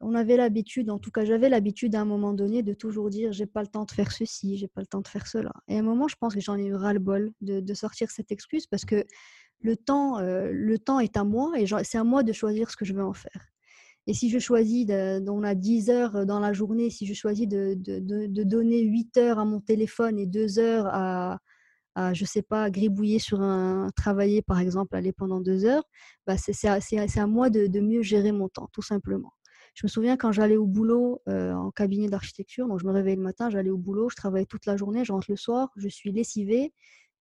on 0.00 0.14
avait 0.14 0.36
l'habitude, 0.36 0.90
en 0.90 0.98
tout 0.98 1.10
cas, 1.10 1.24
j'avais 1.24 1.48
l'habitude 1.48 1.94
à 1.94 2.00
un 2.00 2.04
moment 2.04 2.34
donné 2.34 2.62
de 2.62 2.74
toujours 2.74 3.08
dire 3.08 3.32
j'ai 3.32 3.46
pas 3.46 3.62
le 3.62 3.68
temps 3.68 3.84
de 3.84 3.90
faire 3.90 4.12
ceci, 4.12 4.58
j'ai 4.58 4.68
pas 4.68 4.82
le 4.82 4.86
temps 4.86 5.00
de 5.00 5.08
faire 5.08 5.26
cela. 5.26 5.52
Et 5.68 5.76
à 5.76 5.80
un 5.80 5.82
moment, 5.82 6.06
je 6.08 6.16
pense 6.16 6.34
que 6.34 6.40
j'en 6.40 6.56
ai 6.56 6.66
eu 6.66 6.74
ras-le-bol 6.74 7.32
de, 7.40 7.60
de, 7.60 7.74
sortir 7.74 8.10
cette 8.10 8.30
excuse 8.30 8.66
parce 8.66 8.84
que 8.84 9.04
le 9.60 9.76
temps, 9.76 10.18
euh, 10.18 10.50
le 10.52 10.78
temps 10.78 11.00
est 11.00 11.16
à 11.16 11.24
moi 11.24 11.52
et 11.58 11.66
c'est 11.82 11.98
à 11.98 12.04
moi 12.04 12.22
de 12.22 12.32
choisir 12.32 12.70
ce 12.70 12.76
que 12.76 12.84
je 12.84 12.92
veux 12.92 13.04
en 13.04 13.14
faire. 13.14 13.48
Et 14.06 14.14
si 14.14 14.30
je 14.30 14.38
choisis, 14.38 14.86
on 14.88 15.42
a 15.42 15.54
10 15.54 15.90
heures 15.90 16.26
dans 16.26 16.38
la 16.38 16.52
journée, 16.52 16.90
si 16.90 17.06
je 17.06 17.14
choisis 17.14 17.48
de, 17.48 17.74
donner 18.44 18.82
8 18.82 19.16
heures 19.16 19.38
à 19.40 19.44
mon 19.44 19.60
téléphone 19.60 20.18
et 20.18 20.26
2 20.26 20.58
heures 20.60 20.86
à, 20.86 21.40
à 21.96 22.12
je 22.12 22.24
sais 22.24 22.42
pas, 22.42 22.70
gribouiller 22.70 23.18
sur 23.18 23.40
un, 23.40 23.88
travailler 23.96 24.42
par 24.42 24.60
exemple, 24.60 24.94
aller 24.94 25.12
pendant 25.12 25.40
2 25.40 25.64
heures, 25.64 25.82
bah 26.26 26.36
c'est 26.36 26.68
à, 26.68 27.26
moi 27.26 27.50
de, 27.50 27.80
mieux 27.80 28.02
gérer 28.02 28.32
mon 28.32 28.48
temps, 28.48 28.68
tout 28.72 28.82
simplement. 28.82 29.32
Je 29.74 29.84
me 29.84 29.88
souviens 29.88 30.16
quand 30.16 30.30
j'allais 30.30 30.56
au 30.56 30.66
boulot 30.66 31.22
euh, 31.28 31.52
en 31.54 31.70
cabinet 31.70 32.08
d'architecture, 32.08 32.68
donc 32.68 32.80
je 32.80 32.86
me 32.86 32.92
réveillais 32.92 33.16
le 33.16 33.22
matin, 33.22 33.50
j'allais 33.50 33.70
au 33.70 33.78
boulot, 33.78 34.08
je 34.10 34.16
travaillais 34.16 34.46
toute 34.46 34.66
la 34.66 34.76
journée, 34.76 35.04
je 35.04 35.12
rentre 35.12 35.26
le 35.30 35.36
soir, 35.36 35.70
je 35.76 35.88
suis 35.88 36.12
lessivée, 36.12 36.72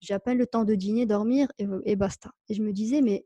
j'ai 0.02 0.14
à 0.14 0.20
peine 0.20 0.38
le 0.38 0.46
temps 0.46 0.66
de 0.66 0.76
dîner, 0.76 1.06
dormir 1.06 1.48
et, 1.58 1.96
basta. 1.96 2.32
Et 2.50 2.54
je 2.54 2.62
me 2.62 2.72
disais, 2.72 3.02
mais 3.02 3.26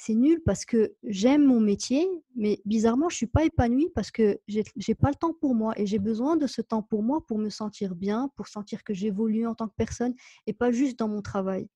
c'est 0.00 0.14
nul 0.14 0.40
parce 0.46 0.64
que 0.64 0.94
j'aime 1.04 1.44
mon 1.44 1.60
métier, 1.60 2.08
mais 2.34 2.62
bizarrement, 2.64 3.10
je 3.10 3.16
ne 3.16 3.18
suis 3.18 3.26
pas 3.26 3.44
épanouie 3.44 3.90
parce 3.94 4.10
que 4.10 4.40
je 4.48 4.60
n'ai 4.88 4.94
pas 4.94 5.10
le 5.10 5.14
temps 5.14 5.34
pour 5.34 5.54
moi 5.54 5.74
et 5.78 5.84
j'ai 5.84 5.98
besoin 5.98 6.38
de 6.38 6.46
ce 6.46 6.62
temps 6.62 6.82
pour 6.82 7.02
moi 7.02 7.26
pour 7.26 7.36
me 7.36 7.50
sentir 7.50 7.94
bien, 7.94 8.30
pour 8.34 8.48
sentir 8.48 8.82
que 8.82 8.94
j'évolue 8.94 9.46
en 9.46 9.54
tant 9.54 9.68
que 9.68 9.74
personne 9.76 10.14
et 10.46 10.54
pas 10.54 10.72
juste 10.72 10.98
dans 10.98 11.08
mon 11.08 11.20
travail. 11.20 11.68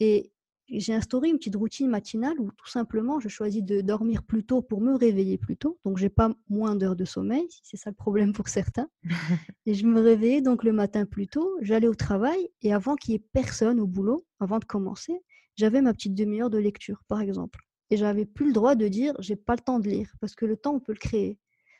Et 0.00 0.32
j'ai 0.70 0.94
instauré 0.94 1.28
une 1.28 1.36
petite 1.36 1.56
routine 1.56 1.90
matinale 1.90 2.40
où 2.40 2.50
tout 2.52 2.68
simplement 2.68 3.20
je 3.20 3.28
choisis 3.28 3.62
de 3.62 3.82
dormir 3.82 4.22
plus 4.22 4.44
tôt 4.44 4.62
pour 4.62 4.80
me 4.80 4.96
réveiller 4.96 5.36
plus 5.36 5.58
tôt. 5.58 5.78
Donc 5.84 5.98
j'ai 5.98 6.08
pas 6.08 6.34
moins 6.48 6.74
d'heures 6.74 6.96
de 6.96 7.04
sommeil, 7.04 7.46
si 7.50 7.60
c'est 7.64 7.76
ça 7.76 7.90
le 7.90 7.96
problème 7.96 8.32
pour 8.32 8.48
certains. 8.48 8.88
et 9.66 9.74
je 9.74 9.86
me 9.86 10.00
réveillais 10.00 10.40
donc 10.40 10.64
le 10.64 10.72
matin 10.72 11.04
plus 11.04 11.28
tôt, 11.28 11.50
j'allais 11.60 11.88
au 11.88 11.94
travail 11.94 12.48
et 12.62 12.72
avant 12.72 12.96
qu'il 12.96 13.12
y 13.12 13.16
ait 13.16 13.24
personne 13.34 13.78
au 13.78 13.86
boulot, 13.86 14.24
avant 14.40 14.58
de 14.58 14.64
commencer, 14.64 15.20
j'avais 15.56 15.82
ma 15.82 15.92
petite 15.92 16.14
demi-heure 16.14 16.50
de 16.50 16.58
lecture 16.58 17.02
par 17.08 17.20
exemple. 17.20 17.60
Et 17.90 17.96
j'avais 17.96 18.24
plus 18.24 18.46
le 18.46 18.52
droit 18.52 18.74
de 18.74 18.88
dire 18.88 19.14
j'ai 19.18 19.36
pas 19.36 19.54
le 19.54 19.60
temps 19.60 19.78
de 19.78 19.88
lire 19.88 20.12
parce 20.20 20.34
que 20.34 20.46
le 20.46 20.56
temps 20.56 20.74
on 20.74 20.80
peut 20.80 20.92
le 20.92 20.98
créer 20.98 21.38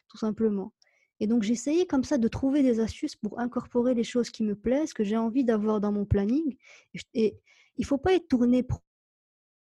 tout 0.08 0.18
simplement. 0.18 0.72
Et 1.20 1.26
donc 1.26 1.42
j'essayais 1.42 1.86
comme 1.86 2.04
ça 2.04 2.18
de 2.18 2.28
trouver 2.28 2.62
des 2.62 2.80
astuces 2.80 3.16
pour 3.16 3.38
incorporer 3.40 3.94
les 3.94 4.04
choses 4.04 4.30
qui 4.30 4.42
me 4.42 4.54
plaisent, 4.54 4.92
que 4.92 5.04
j'ai 5.04 5.16
envie 5.16 5.44
d'avoir 5.44 5.80
dans 5.80 5.92
mon 5.92 6.04
planning. 6.04 6.56
Et, 7.14 7.38
il 7.78 7.82
ne 7.82 7.86
faut 7.86 7.96
pas 7.96 8.12
être 8.12 8.28
tourné 8.28 8.66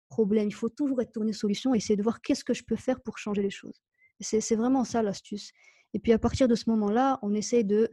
problème, 0.08 0.48
il 0.48 0.54
faut 0.54 0.70
toujours 0.70 1.02
être 1.02 1.12
tourné 1.12 1.34
solution 1.34 1.74
essayer 1.74 1.96
de 1.96 2.02
voir 2.02 2.22
qu'est-ce 2.22 2.44
que 2.44 2.54
je 2.54 2.64
peux 2.64 2.76
faire 2.76 3.00
pour 3.02 3.18
changer 3.18 3.42
les 3.42 3.50
choses. 3.50 3.82
C'est 4.20 4.56
vraiment 4.56 4.84
ça 4.84 5.02
l'astuce. 5.02 5.52
Et 5.92 5.98
puis 5.98 6.12
à 6.12 6.18
partir 6.18 6.48
de 6.48 6.54
ce 6.54 6.70
moment-là, 6.70 7.18
on 7.20 7.34
essaie 7.34 7.62
de 7.62 7.90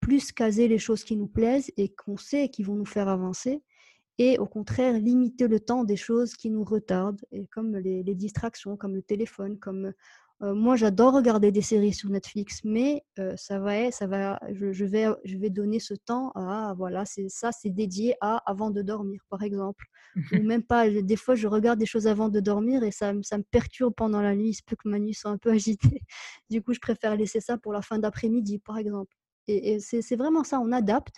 plus 0.00 0.32
caser 0.32 0.68
les 0.68 0.78
choses 0.78 1.04
qui 1.04 1.16
nous 1.16 1.26
plaisent 1.26 1.70
et 1.76 1.88
qu'on 1.92 2.16
sait 2.16 2.48
qui 2.48 2.62
vont 2.62 2.76
nous 2.76 2.86
faire 2.86 3.08
avancer. 3.08 3.62
Et 4.18 4.38
au 4.38 4.46
contraire 4.46 4.94
limiter 4.94 5.48
le 5.48 5.60
temps 5.60 5.84
des 5.84 5.96
choses 5.96 6.34
qui 6.34 6.50
nous 6.50 6.64
retardent, 6.64 7.24
et 7.32 7.46
comme 7.46 7.76
les, 7.76 8.02
les 8.02 8.14
distractions, 8.14 8.76
comme 8.76 8.94
le 8.94 9.02
téléphone, 9.02 9.58
comme 9.58 9.92
euh, 10.42 10.54
moi, 10.54 10.76
j'adore 10.76 11.14
regarder 11.14 11.50
des 11.50 11.62
séries 11.62 11.94
sur 11.94 12.10
Netflix, 12.10 12.60
mais 12.62 13.02
euh, 13.18 13.32
ça 13.36 13.58
va, 13.58 13.90
ça 13.90 14.06
va, 14.06 14.38
je, 14.52 14.84
vais, 14.84 15.06
je 15.24 15.38
vais 15.38 15.48
donner 15.48 15.80
ce 15.80 15.94
temps 15.94 16.30
à, 16.34 16.74
voilà, 16.76 17.06
c'est 17.06 17.30
ça, 17.30 17.52
c'est 17.52 17.70
dédié 17.70 18.16
à 18.20 18.42
avant 18.50 18.70
de 18.70 18.82
dormir, 18.82 19.22
par 19.30 19.42
exemple, 19.42 19.86
ou 20.32 20.42
même 20.42 20.62
pas. 20.62 20.90
Des 20.90 21.16
fois, 21.16 21.36
je 21.36 21.48
regarde 21.48 21.78
des 21.78 21.86
choses 21.86 22.06
avant 22.06 22.28
de 22.28 22.40
dormir 22.40 22.82
et 22.82 22.90
ça, 22.90 23.14
ça 23.22 23.38
me 23.38 23.44
perturbe 23.44 23.94
pendant 23.96 24.20
la 24.20 24.34
nuit. 24.34 24.50
Il 24.50 24.54
se 24.54 24.62
peut 24.62 24.76
que 24.76 24.88
ma 24.88 24.98
nuit 24.98 25.14
soit 25.14 25.30
un 25.30 25.38
peu 25.38 25.50
agitée. 25.52 26.02
Du 26.50 26.62
coup, 26.62 26.74
je 26.74 26.80
préfère 26.80 27.16
laisser 27.16 27.40
ça 27.40 27.56
pour 27.56 27.72
la 27.72 27.80
fin 27.80 27.98
d'après-midi, 27.98 28.58
par 28.58 28.76
exemple. 28.76 29.14
Et, 29.48 29.78
c'est 29.80 30.16
vraiment 30.16 30.44
ça, 30.44 30.60
on 30.60 30.72
adapte. 30.72 31.16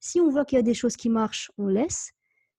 Si 0.00 0.20
on 0.20 0.28
voit 0.30 0.44
qu'il 0.44 0.56
y 0.56 0.58
a 0.58 0.62
des 0.62 0.74
choses 0.74 0.96
qui 0.96 1.08
marchent, 1.08 1.50
on 1.56 1.68
laisse. 1.68 2.12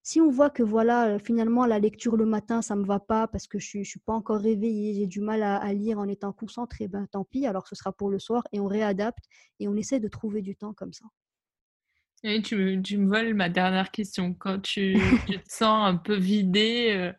Si 0.09 0.19
on 0.19 0.31
voit 0.31 0.49
que 0.49 0.63
voilà, 0.63 1.19
finalement, 1.19 1.67
la 1.67 1.77
lecture 1.77 2.17
le 2.17 2.25
matin, 2.25 2.63
ça 2.63 2.75
ne 2.75 2.81
me 2.81 2.85
va 2.87 2.99
pas 2.99 3.27
parce 3.27 3.45
que 3.45 3.59
je 3.59 3.77
ne 3.77 3.83
suis, 3.83 3.99
pas 3.99 4.13
encore 4.13 4.41
réveillée, 4.41 4.95
j'ai 4.95 5.05
du 5.05 5.21
mal 5.21 5.43
à, 5.43 5.71
lire 5.71 5.99
en 5.99 6.07
étant 6.07 6.33
concentrée, 6.33 6.87
ben 6.87 7.05
tant 7.05 7.23
pis, 7.23 7.45
alors 7.45 7.67
ce 7.67 7.75
sera 7.75 7.91
pour 7.91 8.09
le 8.09 8.17
soir 8.17 8.41
et 8.51 8.59
on 8.59 8.65
réadapte 8.65 9.23
et 9.59 9.67
on 9.67 9.75
essaie 9.75 9.99
de 9.99 10.07
trouver 10.07 10.41
du 10.41 10.55
temps 10.55 10.73
comme 10.73 10.93
ça. 10.93 11.05
Et 12.23 12.41
tu, 12.41 12.55
me 12.57 13.07
voles 13.07 13.35
ma 13.35 13.49
dernière 13.49 13.91
question. 13.91 14.33
Quand 14.33 14.57
tu, 14.57 14.97
te 15.27 15.47
sens 15.47 15.87
un 15.87 15.95
peu 15.95 16.17
vidé 16.17 17.13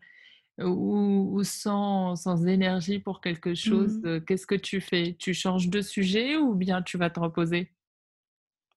euh, 0.58 0.66
ou, 0.66 1.44
sans, 1.44 2.16
sans, 2.16 2.44
énergie 2.44 2.98
pour 2.98 3.20
quelque 3.20 3.54
chose, 3.54 4.00
mmh. 4.02 4.06
euh, 4.06 4.20
qu'est-ce 4.20 4.48
que 4.48 4.56
tu 4.56 4.80
fais? 4.80 5.14
Tu 5.16 5.32
changes 5.32 5.68
de 5.68 5.80
sujet 5.80 6.38
ou 6.38 6.56
bien 6.56 6.82
tu 6.82 6.98
vas 6.98 7.08
te 7.08 7.20
reposer? 7.20 7.70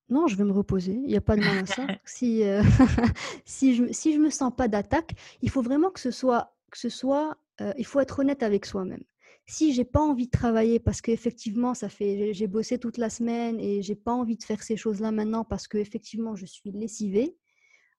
Non, 0.09 0.27
je 0.27 0.35
vais 0.35 0.43
me 0.43 0.51
reposer. 0.51 0.93
Il 0.93 1.07
n'y 1.07 1.15
a 1.15 1.21
pas 1.21 1.35
de 1.35 1.41
mal 1.41 1.59
à 1.59 1.65
ça. 1.65 1.87
Si, 2.05 2.43
euh, 2.43 2.61
si 3.45 3.75
je 3.75 3.91
si 3.91 4.13
je 4.13 4.19
me 4.19 4.29
sens 4.29 4.51
pas 4.55 4.67
d'attaque, 4.67 5.13
il 5.41 5.49
faut 5.49 5.61
vraiment 5.61 5.89
que 5.89 5.99
ce 5.99 6.11
soit 6.11 6.53
que 6.71 6.77
ce 6.77 6.89
soit, 6.89 7.37
euh, 7.61 7.73
il 7.77 7.85
faut 7.85 7.99
être 7.99 8.19
honnête 8.19 8.43
avec 8.43 8.65
soi-même. 8.65 9.03
Si 9.45 9.73
j'ai 9.73 9.83
pas 9.85 9.99
envie 9.99 10.25
de 10.25 10.31
travailler 10.31 10.79
parce 10.79 11.01
qu'effectivement 11.01 11.73
ça 11.73 11.89
fait 11.89 12.33
j'ai 12.33 12.47
bossé 12.47 12.79
toute 12.79 12.97
la 12.97 13.09
semaine 13.09 13.59
et 13.59 13.81
j'ai 13.81 13.95
pas 13.95 14.13
envie 14.13 14.37
de 14.37 14.43
faire 14.43 14.63
ces 14.63 14.77
choses-là 14.77 15.11
maintenant 15.11 15.43
parce 15.43 15.67
qu'effectivement 15.67 16.35
je 16.35 16.45
suis 16.45 16.71
lessivée, 16.71 17.35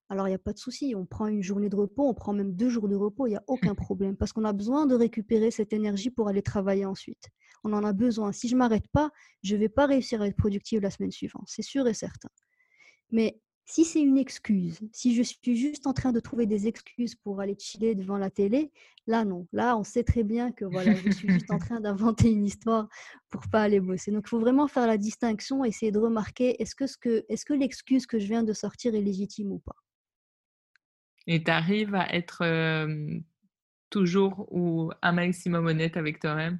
alors 0.09 0.27
il 0.27 0.31
n'y 0.31 0.35
a 0.35 0.39
pas 0.39 0.53
de 0.53 0.59
souci. 0.59 0.93
On 0.95 1.05
prend 1.05 1.27
une 1.27 1.43
journée 1.43 1.69
de 1.69 1.75
repos, 1.75 2.07
on 2.07 2.13
prend 2.13 2.33
même 2.33 2.53
deux 2.53 2.69
jours 2.69 2.87
de 2.87 2.95
repos, 2.95 3.27
il 3.27 3.31
n'y 3.31 3.35
a 3.35 3.43
aucun 3.47 3.75
problème 3.75 4.15
parce 4.15 4.33
qu'on 4.33 4.45
a 4.45 4.53
besoin 4.53 4.85
de 4.85 4.95
récupérer 4.95 5.51
cette 5.51 5.73
énergie 5.73 6.09
pour 6.09 6.27
aller 6.27 6.41
travailler 6.41 6.85
ensuite 6.85 7.31
on 7.65 7.73
en 7.73 7.83
a 7.83 7.93
besoin. 7.93 8.31
Si 8.31 8.47
je 8.47 8.55
m'arrête 8.55 8.87
pas, 8.89 9.11
je 9.43 9.55
vais 9.55 9.69
pas 9.69 9.87
réussir 9.87 10.21
à 10.21 10.27
être 10.27 10.37
productive 10.37 10.81
la 10.81 10.91
semaine 10.91 11.11
suivante, 11.11 11.45
c'est 11.47 11.63
sûr 11.63 11.87
et 11.87 11.93
certain. 11.93 12.29
Mais 13.11 13.39
si 13.65 13.83
c'est 13.83 14.01
une 14.01 14.19
excuse, 14.19 14.79
si 14.91 15.15
je 15.15 15.23
suis 15.23 15.55
juste 15.55 15.87
en 15.87 15.93
train 15.93 16.11
de 16.11 16.19
trouver 16.19 16.45
des 16.45 16.67
excuses 16.67 17.15
pour 17.15 17.41
aller 17.41 17.55
chiller 17.57 17.95
devant 17.95 18.19
la 18.19 18.29
télé, 18.29 18.71
là 19.07 19.25
non. 19.25 19.47
Là, 19.51 19.75
on 19.75 19.83
sait 19.83 20.03
très 20.03 20.23
bien 20.23 20.51
que 20.51 20.65
voilà, 20.65 20.93
je 20.93 21.09
suis 21.09 21.27
juste 21.29 21.49
en 21.49 21.57
train 21.57 21.79
d'inventer 21.79 22.31
une 22.31 22.45
histoire 22.45 22.87
pour 23.29 23.41
pas 23.49 23.63
aller 23.63 23.79
bosser. 23.79 24.11
Donc, 24.11 24.25
il 24.27 24.29
faut 24.29 24.39
vraiment 24.39 24.67
faire 24.67 24.85
la 24.85 24.99
distinction, 24.99 25.65
essayer 25.65 25.91
de 25.91 25.97
remarquer 25.97 26.61
est-ce 26.61 26.75
que, 26.75 26.85
ce 26.85 26.97
que, 26.97 27.25
est-ce 27.27 27.45
que 27.45 27.53
l'excuse 27.53 28.05
que 28.05 28.19
je 28.19 28.27
viens 28.27 28.43
de 28.43 28.53
sortir 28.53 28.93
est 28.93 29.01
légitime 29.01 29.51
ou 29.51 29.59
pas. 29.59 29.75
Et 31.27 31.43
tu 31.43 31.51
arrives 31.51 31.95
à 31.95 32.13
être 32.13 32.43
toujours 33.89 34.47
ou 34.51 34.91
un 35.01 35.11
maximum 35.11 35.67
honnête 35.67 35.97
avec 35.97 36.19
toi-même? 36.19 36.59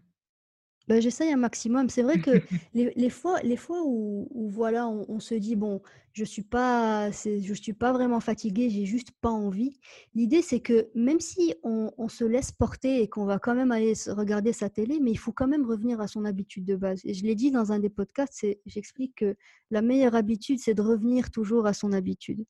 Bah, 0.87 0.99
j'essaye 0.99 1.31
un 1.33 1.37
maximum. 1.37 1.89
C'est 1.89 2.03
vrai 2.03 2.19
que 2.19 2.31
les, 2.73 3.09
fois, 3.09 3.41
les 3.41 3.57
fois 3.57 3.81
où, 3.83 4.49
voilà, 4.51 4.87
on, 4.87 5.19
se 5.19 5.33
dit 5.33 5.55
bon, 5.55 5.81
je 6.13 6.23
suis 6.23 6.43
pas, 6.43 7.09
je 7.11 7.53
suis 7.53 7.73
pas 7.73 7.91
vraiment 7.91 8.19
fatiguée, 8.19 8.69
j'ai 8.69 8.85
juste 8.85 9.09
pas 9.19 9.31
envie. 9.31 9.79
L'idée, 10.13 10.43
c'est 10.43 10.59
que 10.59 10.89
même 10.93 11.19
si 11.19 11.55
on, 11.63 11.91
se 12.07 12.23
laisse 12.23 12.51
porter 12.51 13.01
et 13.01 13.09
qu'on 13.09 13.25
va 13.25 13.39
quand 13.39 13.55
même 13.55 13.71
aller 13.71 13.93
regarder 14.07 14.53
sa 14.53 14.69
télé, 14.69 14.99
mais 15.01 15.11
il 15.11 15.17
faut 15.17 15.33
quand 15.33 15.47
même 15.47 15.65
revenir 15.65 15.99
à 16.01 16.07
son 16.07 16.23
habitude 16.23 16.65
de 16.65 16.75
base. 16.75 17.01
Et 17.03 17.13
je 17.13 17.23
l'ai 17.23 17.35
dit 17.35 17.49
dans 17.49 17.71
un 17.71 17.79
des 17.79 17.89
podcasts, 17.89 18.33
c'est, 18.35 18.61
j'explique 18.65 19.15
que 19.15 19.35
la 19.71 19.81
meilleure 19.81 20.15
habitude, 20.15 20.59
c'est 20.59 20.75
de 20.75 20.81
revenir 20.83 21.31
toujours 21.31 21.65
à 21.65 21.73
son 21.73 21.93
habitude. 21.93 22.45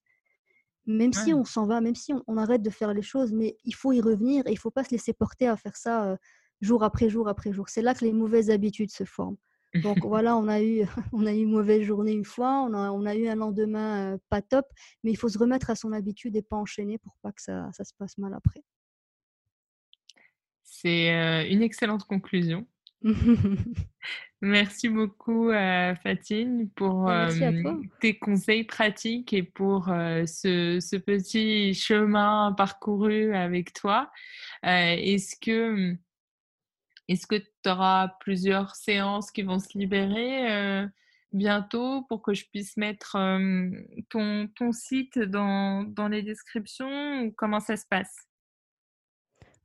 Même 0.88 1.14
si 1.14 1.34
on 1.34 1.46
s'en 1.46 1.66
va, 1.66 1.82
même 1.82 1.96
si 1.96 2.14
on, 2.28 2.38
arrête 2.38 2.62
de 2.62 2.70
faire 2.70 2.94
les 2.94 3.02
choses, 3.02 3.34
mais 3.34 3.58
il 3.64 3.74
faut 3.74 3.92
y 3.92 4.02
revenir 4.02 4.46
et 4.46 4.52
il 4.52 4.58
faut 4.58 4.70
pas 4.70 4.84
se 4.84 4.92
laisser 4.92 5.14
porter 5.14 5.48
à 5.48 5.58
faire 5.58 5.76
ça. 5.76 6.12
Euh, 6.12 6.18
jour 6.62 6.84
après 6.84 7.10
jour 7.10 7.28
après 7.28 7.52
jour. 7.52 7.70
C'est 7.70 7.82
là 7.82 7.94
que 7.94 8.06
les 8.06 8.14
mauvaises 8.14 8.50
habitudes 8.50 8.92
se 8.92 9.04
forment. 9.04 9.38
Donc 9.82 9.98
voilà, 10.06 10.38
on 10.38 10.48
a 10.48 10.62
eu, 10.62 10.86
on 11.14 11.26
a 11.26 11.34
eu 11.34 11.40
une 11.40 11.52
mauvaise 11.52 11.84
journée 11.84 12.14
une 12.14 12.26
fois, 12.26 12.66
on 12.70 12.74
a, 12.74 12.92
on 12.92 13.06
a 13.06 13.16
eu 13.16 13.28
un 13.28 13.36
lendemain 13.36 14.14
euh, 14.14 14.18
pas 14.30 14.42
top, 14.42 14.66
mais 15.04 15.12
il 15.12 15.16
faut 15.16 15.30
se 15.30 15.38
remettre 15.38 15.70
à 15.70 15.76
son 15.76 15.92
habitude 15.92 16.36
et 16.36 16.42
pas 16.42 16.58
enchaîner 16.58 16.98
pour 16.98 17.14
pas 17.22 17.32
que 17.32 17.42
ça, 17.42 17.70
ça 17.74 17.84
se 17.84 17.94
passe 17.98 18.18
mal 18.18 18.34
après. 18.34 18.64
C'est 20.64 21.14
euh, 21.14 21.48
une 21.50 21.62
excellente 21.62 22.04
conclusion. 22.06 22.66
Merci 24.42 24.90
beaucoup, 24.90 25.50
euh, 25.50 25.96
Fatine, 25.96 26.70
pour 26.72 27.12
tes 28.02 28.18
conseils 28.18 28.64
pratiques 28.64 29.34
et 29.34 29.44
pour 29.44 29.86
ce, 29.86 30.80
ce, 30.82 30.96
petit 30.96 31.74
chemin 31.74 32.54
parcouru 32.58 33.34
avec 33.34 33.74
toi. 33.74 34.12
Est-ce 34.64 35.36
que 35.40 35.98
est-ce 37.08 37.28
que 37.28 37.36
tu 37.36 37.70
auras 37.70 38.10
plusieurs 38.20 38.76
séances 38.76 39.32
qui 39.32 39.44
vont 39.44 39.60
se 39.60 39.78
libérer 39.78 40.52
euh, 40.52 40.88
bientôt 41.32 42.04
pour 42.10 42.22
que 42.22 42.34
je 42.34 42.46
puisse 42.50 42.78
mettre 42.78 43.18
ton, 44.10 44.48
ton, 44.56 44.72
site 44.72 45.20
dans, 45.20 45.84
dans, 45.84 46.08
les 46.08 46.24
descriptions 46.24 47.22
ou 47.22 47.32
comment 47.32 47.60
ça 47.60 47.78
se 47.78 47.86
passe? 47.88 48.28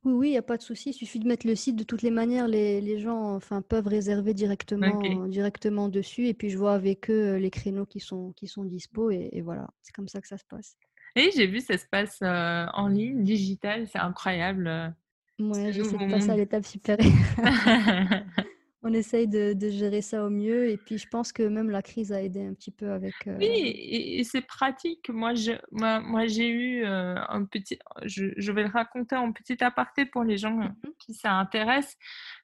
Oui, 0.03 0.13
oui, 0.13 0.27
il 0.29 0.31
n'y 0.31 0.37
a 0.37 0.41
pas 0.41 0.57
de 0.57 0.61
souci. 0.61 0.89
Il 0.89 0.93
suffit 0.93 1.19
de 1.19 1.27
mettre 1.27 1.45
le 1.47 1.55
site. 1.55 1.75
De 1.75 1.83
toutes 1.83 2.01
les 2.01 2.11
manières, 2.11 2.47
les, 2.47 2.81
les 2.81 2.99
gens 2.99 3.35
enfin, 3.35 3.61
peuvent 3.61 3.87
réserver 3.87 4.33
directement, 4.33 5.27
directement 5.27 5.89
dessus. 5.89 6.27
Et 6.27 6.33
puis, 6.33 6.49
je 6.49 6.57
vois 6.57 6.73
avec 6.73 7.09
eux 7.09 7.35
les 7.35 7.51
créneaux 7.51 7.85
qui 7.85 7.99
sont, 7.99 8.33
qui 8.33 8.47
sont 8.47 8.63
dispo. 8.63 9.11
Et, 9.11 9.29
et 9.31 9.41
voilà, 9.41 9.67
c'est 9.81 9.93
comme 9.93 10.07
ça 10.07 10.21
que 10.21 10.27
ça 10.27 10.37
se 10.37 10.45
passe. 10.45 10.75
Et 11.15 11.29
j'ai 11.35 11.45
vu, 11.47 11.59
ça 11.59 11.77
se 11.77 11.85
passe 11.89 12.17
en 12.21 12.87
ligne, 12.87 13.23
digital. 13.23 13.87
C'est 13.87 13.99
incroyable. 13.99 14.95
Ouais, 15.39 15.73
j'essaie 15.73 15.97
de 15.97 16.11
passer 16.11 16.29
à 16.29 16.35
l'étape 16.35 16.65
supérieure. 16.65 17.11
On 18.83 18.93
essaye 18.93 19.27
de, 19.27 19.53
de, 19.53 19.69
gérer 19.69 20.01
ça 20.01 20.25
au 20.25 20.31
mieux 20.31 20.69
et 20.69 20.77
puis 20.77 20.97
je 20.97 21.07
pense 21.07 21.31
que 21.31 21.43
même 21.43 21.69
la 21.69 21.83
crise 21.83 22.11
a 22.11 22.21
aidé 22.21 22.43
un 22.43 22.53
petit 22.55 22.71
peu 22.71 22.91
avec. 22.91 23.13
Euh, 23.27 23.37
oui, 23.37 23.45
et, 23.45 24.23
c'est 24.23 24.41
pratique. 24.41 25.09
Moi, 25.09 25.35
je, 25.35 25.51
moi, 25.71 25.99
moi 25.99 26.25
j'ai 26.25 26.49
eu 26.49 26.83
euh, 26.83 27.15
un 27.29 27.45
petit. 27.45 27.77
Je, 28.03 28.33
je, 28.37 28.51
vais 28.51 28.63
le 28.63 28.69
raconter 28.69 29.15
en 29.15 29.31
petit 29.33 29.63
aparté 29.63 30.05
pour 30.05 30.23
les 30.23 30.37
gens 30.37 30.55
mmh 30.55 30.75
qui 30.99 31.13
s'intéressent, 31.15 31.97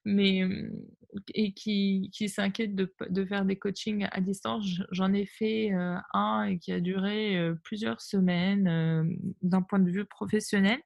mais 0.04 0.42
et 1.36 1.54
qui, 1.54 2.10
qui 2.12 2.28
s'inquiètent 2.28 2.76
de, 2.76 2.92
de, 3.10 3.26
faire 3.26 3.46
des 3.46 3.56
coachings 3.56 4.08
à 4.12 4.20
distance. 4.20 4.66
J'en 4.92 5.14
ai 5.14 5.26
fait 5.26 5.72
euh, 5.74 5.96
un 6.14 6.44
et 6.44 6.58
qui 6.58 6.72
a 6.72 6.80
duré 6.80 7.52
plusieurs 7.64 8.02
semaines 8.02 9.18
d'un 9.42 9.62
point 9.62 9.80
de 9.80 9.92
vue 9.92 10.06
professionnel. 10.06 10.80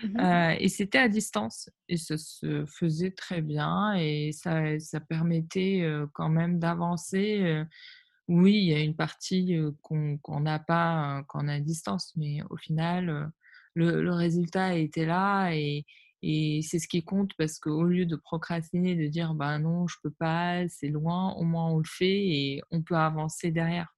Mmh 0.00 0.56
et 0.60 0.68
c'était 0.68 0.98
à 0.98 1.08
distance 1.08 1.70
et 1.88 1.96
ça 1.96 2.18
se 2.18 2.64
faisait 2.66 3.12
très 3.12 3.40
bien 3.42 3.94
et 3.94 4.30
ça, 4.32 4.78
ça 4.78 5.00
permettait 5.00 5.88
quand 6.12 6.28
même 6.28 6.58
d'avancer. 6.58 7.64
Oui, 8.28 8.54
il 8.54 8.64
y 8.64 8.74
a 8.74 8.80
une 8.80 8.96
partie 8.96 9.56
qu'on 9.82 10.40
n'a 10.40 10.58
pas 10.58 11.22
quand 11.28 11.44
on 11.44 11.48
est 11.48 11.54
à 11.54 11.60
distance, 11.60 12.12
mais 12.16 12.40
au 12.50 12.56
final, 12.56 13.30
le, 13.74 14.02
le 14.02 14.12
résultat 14.12 14.76
était 14.76 15.06
là 15.06 15.50
et, 15.52 15.84
et 16.22 16.60
c'est 16.62 16.78
ce 16.80 16.88
qui 16.88 17.04
compte 17.04 17.32
parce 17.38 17.58
qu'au 17.58 17.84
lieu 17.84 18.04
de 18.06 18.16
procrastiner, 18.16 18.96
de 18.96 19.06
dire 19.06 19.34
bah 19.34 19.58
non, 19.58 19.86
je 19.86 19.96
peux 20.02 20.10
pas, 20.10 20.68
c'est 20.68 20.88
loin, 20.88 21.34
au 21.34 21.44
moins 21.44 21.68
on 21.70 21.78
le 21.78 21.84
fait 21.86 22.26
et 22.26 22.62
on 22.70 22.82
peut 22.82 22.96
avancer 22.96 23.50
derrière. 23.52 23.95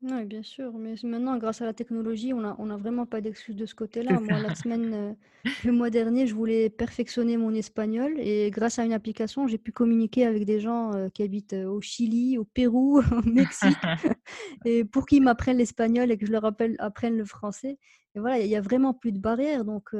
Oui, 0.00 0.24
bien 0.26 0.44
sûr, 0.44 0.72
mais 0.78 0.94
maintenant, 1.02 1.38
grâce 1.38 1.60
à 1.60 1.64
la 1.64 1.72
technologie, 1.72 2.32
on 2.32 2.40
n'a 2.40 2.54
on 2.60 2.70
a 2.70 2.76
vraiment 2.76 3.04
pas 3.04 3.20
d'excuses 3.20 3.56
de 3.56 3.66
ce 3.66 3.74
côté-là. 3.74 4.20
Moi, 4.20 4.38
la 4.38 4.54
semaine, 4.54 4.94
euh, 4.94 5.12
le 5.64 5.72
mois 5.72 5.90
dernier, 5.90 6.28
je 6.28 6.36
voulais 6.36 6.70
perfectionner 6.70 7.36
mon 7.36 7.52
espagnol 7.52 8.14
et 8.18 8.48
grâce 8.52 8.78
à 8.78 8.84
une 8.84 8.92
application, 8.92 9.48
j'ai 9.48 9.58
pu 9.58 9.72
communiquer 9.72 10.24
avec 10.24 10.44
des 10.44 10.60
gens 10.60 10.94
euh, 10.94 11.08
qui 11.08 11.24
habitent 11.24 11.54
euh, 11.54 11.68
au 11.68 11.80
Chili, 11.80 12.38
au 12.38 12.44
Pérou, 12.44 13.00
au 13.10 13.28
Mexique, 13.28 13.76
et 14.64 14.84
pour 14.84 15.04
qu'ils 15.04 15.22
m'apprennent 15.22 15.58
l'espagnol 15.58 16.12
et 16.12 16.16
que 16.16 16.26
je 16.26 16.32
leur 16.32 16.44
apprenne 16.44 17.16
le 17.16 17.24
français 17.24 17.76
voilà, 18.14 18.40
il 18.40 18.48
y 18.48 18.56
a 18.56 18.60
vraiment 18.60 18.94
plus 18.94 19.12
de 19.12 19.18
barrières. 19.18 19.64
Donc 19.64 19.90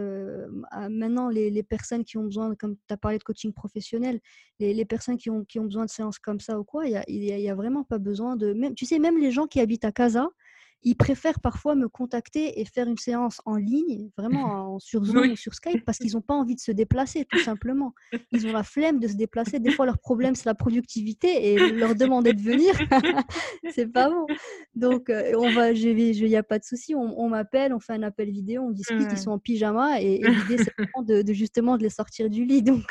ah, 0.70 0.88
maintenant, 0.88 1.28
les, 1.28 1.62
personnes 1.62 2.04
qui 2.04 2.18
ont 2.18 2.24
besoin, 2.24 2.54
comme 2.54 2.76
tu 2.76 2.94
as 2.94 2.96
parlé 2.96 3.18
de 3.18 3.24
coaching 3.24 3.52
professionnel, 3.52 4.20
les, 4.58 4.84
personnes 4.84 5.16
qui 5.16 5.30
ont, 5.30 5.44
qui 5.44 5.58
ont 5.58 5.64
besoin 5.64 5.84
de 5.84 5.90
séances 5.90 6.18
comme 6.18 6.40
ça 6.40 6.58
ou 6.58 6.64
quoi, 6.64 6.86
il 6.86 6.90
n'y 7.08 7.32
a, 7.32 7.38
y 7.38 7.48
a, 7.48 7.54
vraiment 7.54 7.84
pas 7.84 7.98
besoin 7.98 8.36
de... 8.36 8.52
Même, 8.52 8.74
tu 8.74 8.86
sais, 8.86 8.98
même 8.98 9.18
les 9.18 9.30
gens 9.30 9.46
qui 9.46 9.60
habitent 9.60 9.84
à 9.84 9.92
Casa, 9.92 10.28
ils 10.82 10.96
préfèrent 10.96 11.40
parfois 11.40 11.74
me 11.74 11.88
contacter 11.88 12.60
et 12.60 12.64
faire 12.64 12.86
une 12.88 12.96
séance 12.96 13.40
en 13.44 13.56
ligne, 13.56 14.10
vraiment 14.16 14.78
sur 14.80 15.04
Zoom 15.04 15.30
ou 15.30 15.36
sur 15.36 15.54
Skype, 15.54 15.84
parce 15.84 15.98
qu'ils 15.98 16.12
n'ont 16.14 16.22
pas 16.22 16.34
envie 16.34 16.54
de 16.54 16.60
se 16.60 16.72
déplacer, 16.72 17.24
tout 17.24 17.40
simplement. 17.40 17.94
Ils 18.32 18.46
ont 18.46 18.52
la 18.52 18.62
flemme 18.62 19.00
de 19.00 19.08
se 19.08 19.14
déplacer. 19.14 19.58
Des 19.58 19.70
fois, 19.70 19.86
leur 19.86 19.98
problème, 19.98 20.34
c'est 20.34 20.46
la 20.46 20.54
productivité 20.54 21.52
et 21.52 21.72
leur 21.72 21.94
demander 21.94 22.32
de 22.32 22.40
venir, 22.40 22.74
c'est 23.74 23.88
pas 23.88 24.10
bon. 24.10 24.26
Donc, 24.74 25.10
euh, 25.10 25.32
on 25.36 25.50
va, 25.50 25.72
il 25.72 26.26
n'y 26.26 26.36
a 26.36 26.42
pas 26.42 26.58
de 26.58 26.64
souci. 26.64 26.94
On, 26.94 27.28
m'appelle, 27.28 27.74
on 27.74 27.80
fait 27.80 27.94
un 27.94 28.02
appel 28.02 28.30
vidéo, 28.30 28.62
on 28.62 28.70
discute, 28.70 29.08
ils 29.10 29.18
sont 29.18 29.32
en 29.32 29.38
pyjama 29.38 30.00
et, 30.00 30.18
l'idée, 30.48 30.58
c'est 30.58 30.74
de, 31.04 31.22
de, 31.22 31.32
justement 31.32 31.76
de 31.76 31.82
les 31.82 31.90
sortir 31.90 32.30
du 32.30 32.44
lit. 32.44 32.62
Donc, 32.62 32.84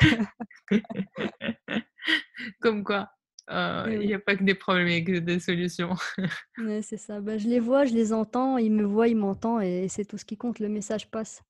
Comme 2.60 2.84
quoi, 2.84 3.10
euh, 3.50 3.98
il 4.00 4.06
n'y 4.06 4.14
a 4.14 4.18
pas 4.18 4.36
que 4.36 4.44
des 4.44 4.54
problèmes 4.54 4.88
et 4.88 5.04
que 5.04 5.18
des 5.18 5.40
solutions. 5.40 5.94
ouais, 6.58 6.82
c'est 6.82 6.96
ça. 6.96 7.20
Bah, 7.20 7.38
je 7.38 7.48
les 7.48 7.60
vois, 7.60 7.84
je 7.84 7.94
les 7.94 8.12
entends, 8.12 8.58
ils 8.58 8.72
me 8.72 8.84
voient, 8.84 9.08
ils 9.08 9.16
m'entendent 9.16 9.62
et 9.62 9.88
c'est 9.88 10.04
tout 10.04 10.18
ce 10.18 10.24
qui 10.24 10.36
compte. 10.36 10.58
Le 10.58 10.68
message 10.68 11.10
passe. 11.10 11.42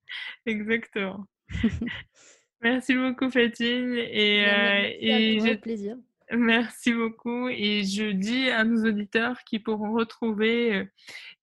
Exactement. 0.47 1.27
merci 2.63 2.95
beaucoup, 2.95 3.31
Fatine. 3.31 3.95
Et, 3.97 4.45
bah, 4.45 5.51
euh, 5.51 5.57
plaisir. 5.57 5.97
Merci 6.31 6.93
beaucoup. 6.93 7.49
Et 7.49 7.85
je 7.85 8.13
dis 8.13 8.51
à 8.51 8.65
nos 8.65 8.89
auditeurs 8.89 9.43
qu'ils 9.45 9.63
pourront 9.63 9.93
retrouver 9.93 10.75
euh, 10.75 10.85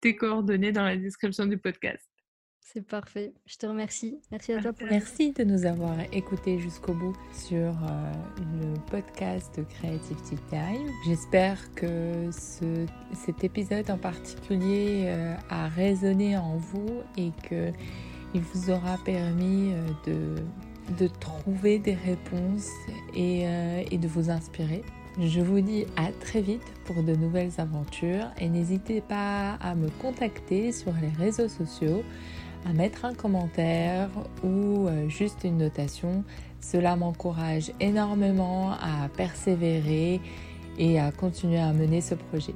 tes 0.01 0.15
coordonnées 0.15 0.71
dans 0.71 0.83
la 0.83 0.95
description 0.95 1.45
du 1.45 1.57
podcast. 1.57 2.09
C'est 2.75 2.85
parfait. 2.85 3.31
Je 3.45 3.55
te 3.55 3.65
remercie. 3.65 4.19
Merci 4.31 4.51
à 4.51 4.61
toi. 4.61 4.73
Pour 4.73 4.85
Merci 4.89 5.31
de 5.31 5.45
nous 5.45 5.65
avoir 5.65 5.95
écoutés 6.11 6.59
jusqu'au 6.59 6.93
bout 6.93 7.15
sur 7.31 7.69
euh, 7.69 8.13
le 8.59 8.73
podcast 8.91 9.61
Creative 9.69 10.17
Tea 10.23 10.35
Time. 10.49 10.85
J'espère 11.07 11.73
que 11.75 12.29
ce, 12.31 12.85
cet 13.13 13.45
épisode 13.45 13.89
en 13.89 13.97
particulier 13.97 15.05
euh, 15.05 15.35
a 15.49 15.69
résonné 15.69 16.35
en 16.35 16.57
vous 16.57 17.01
et 17.15 17.31
que 17.49 17.71
il 18.33 18.41
vous 18.41 18.69
aura 18.69 18.97
permis 19.05 19.71
euh, 19.71 19.87
de, 20.05 20.97
de, 20.97 21.07
trouver 21.07 21.79
des 21.79 21.93
réponses 21.93 22.71
et, 23.15 23.45
et 23.89 23.97
de 23.97 24.07
vous 24.09 24.29
inspirer. 24.29 24.83
Je 25.17 25.39
vous 25.39 25.61
dis 25.61 25.85
à 25.95 26.11
très 26.11 26.41
vite 26.41 26.73
pour 26.83 27.01
de 27.01 27.15
nouvelles 27.15 27.53
aventures 27.57 28.27
et 28.37 28.49
n'hésitez 28.49 28.99
pas 28.99 29.53
à 29.61 29.75
me 29.75 29.87
contacter 30.01 30.73
sur 30.73 30.91
les 31.01 31.23
réseaux 31.23 31.47
sociaux 31.47 32.03
à 32.65 32.73
mettre 32.73 33.05
un 33.05 33.13
commentaire 33.13 34.09
ou 34.43 34.87
euh, 34.87 35.07
juste 35.07 35.43
une 35.43 35.57
notation. 35.57 36.23
Cela 36.59 36.95
m'encourage 36.95 37.71
énormément 37.79 38.71
à 38.71 39.07
persévérer 39.15 40.19
et 40.77 40.99
à 40.99 41.11
continuer 41.11 41.59
à 41.59 41.71
mener 41.73 42.01
ce 42.01 42.15
projet. 42.15 42.55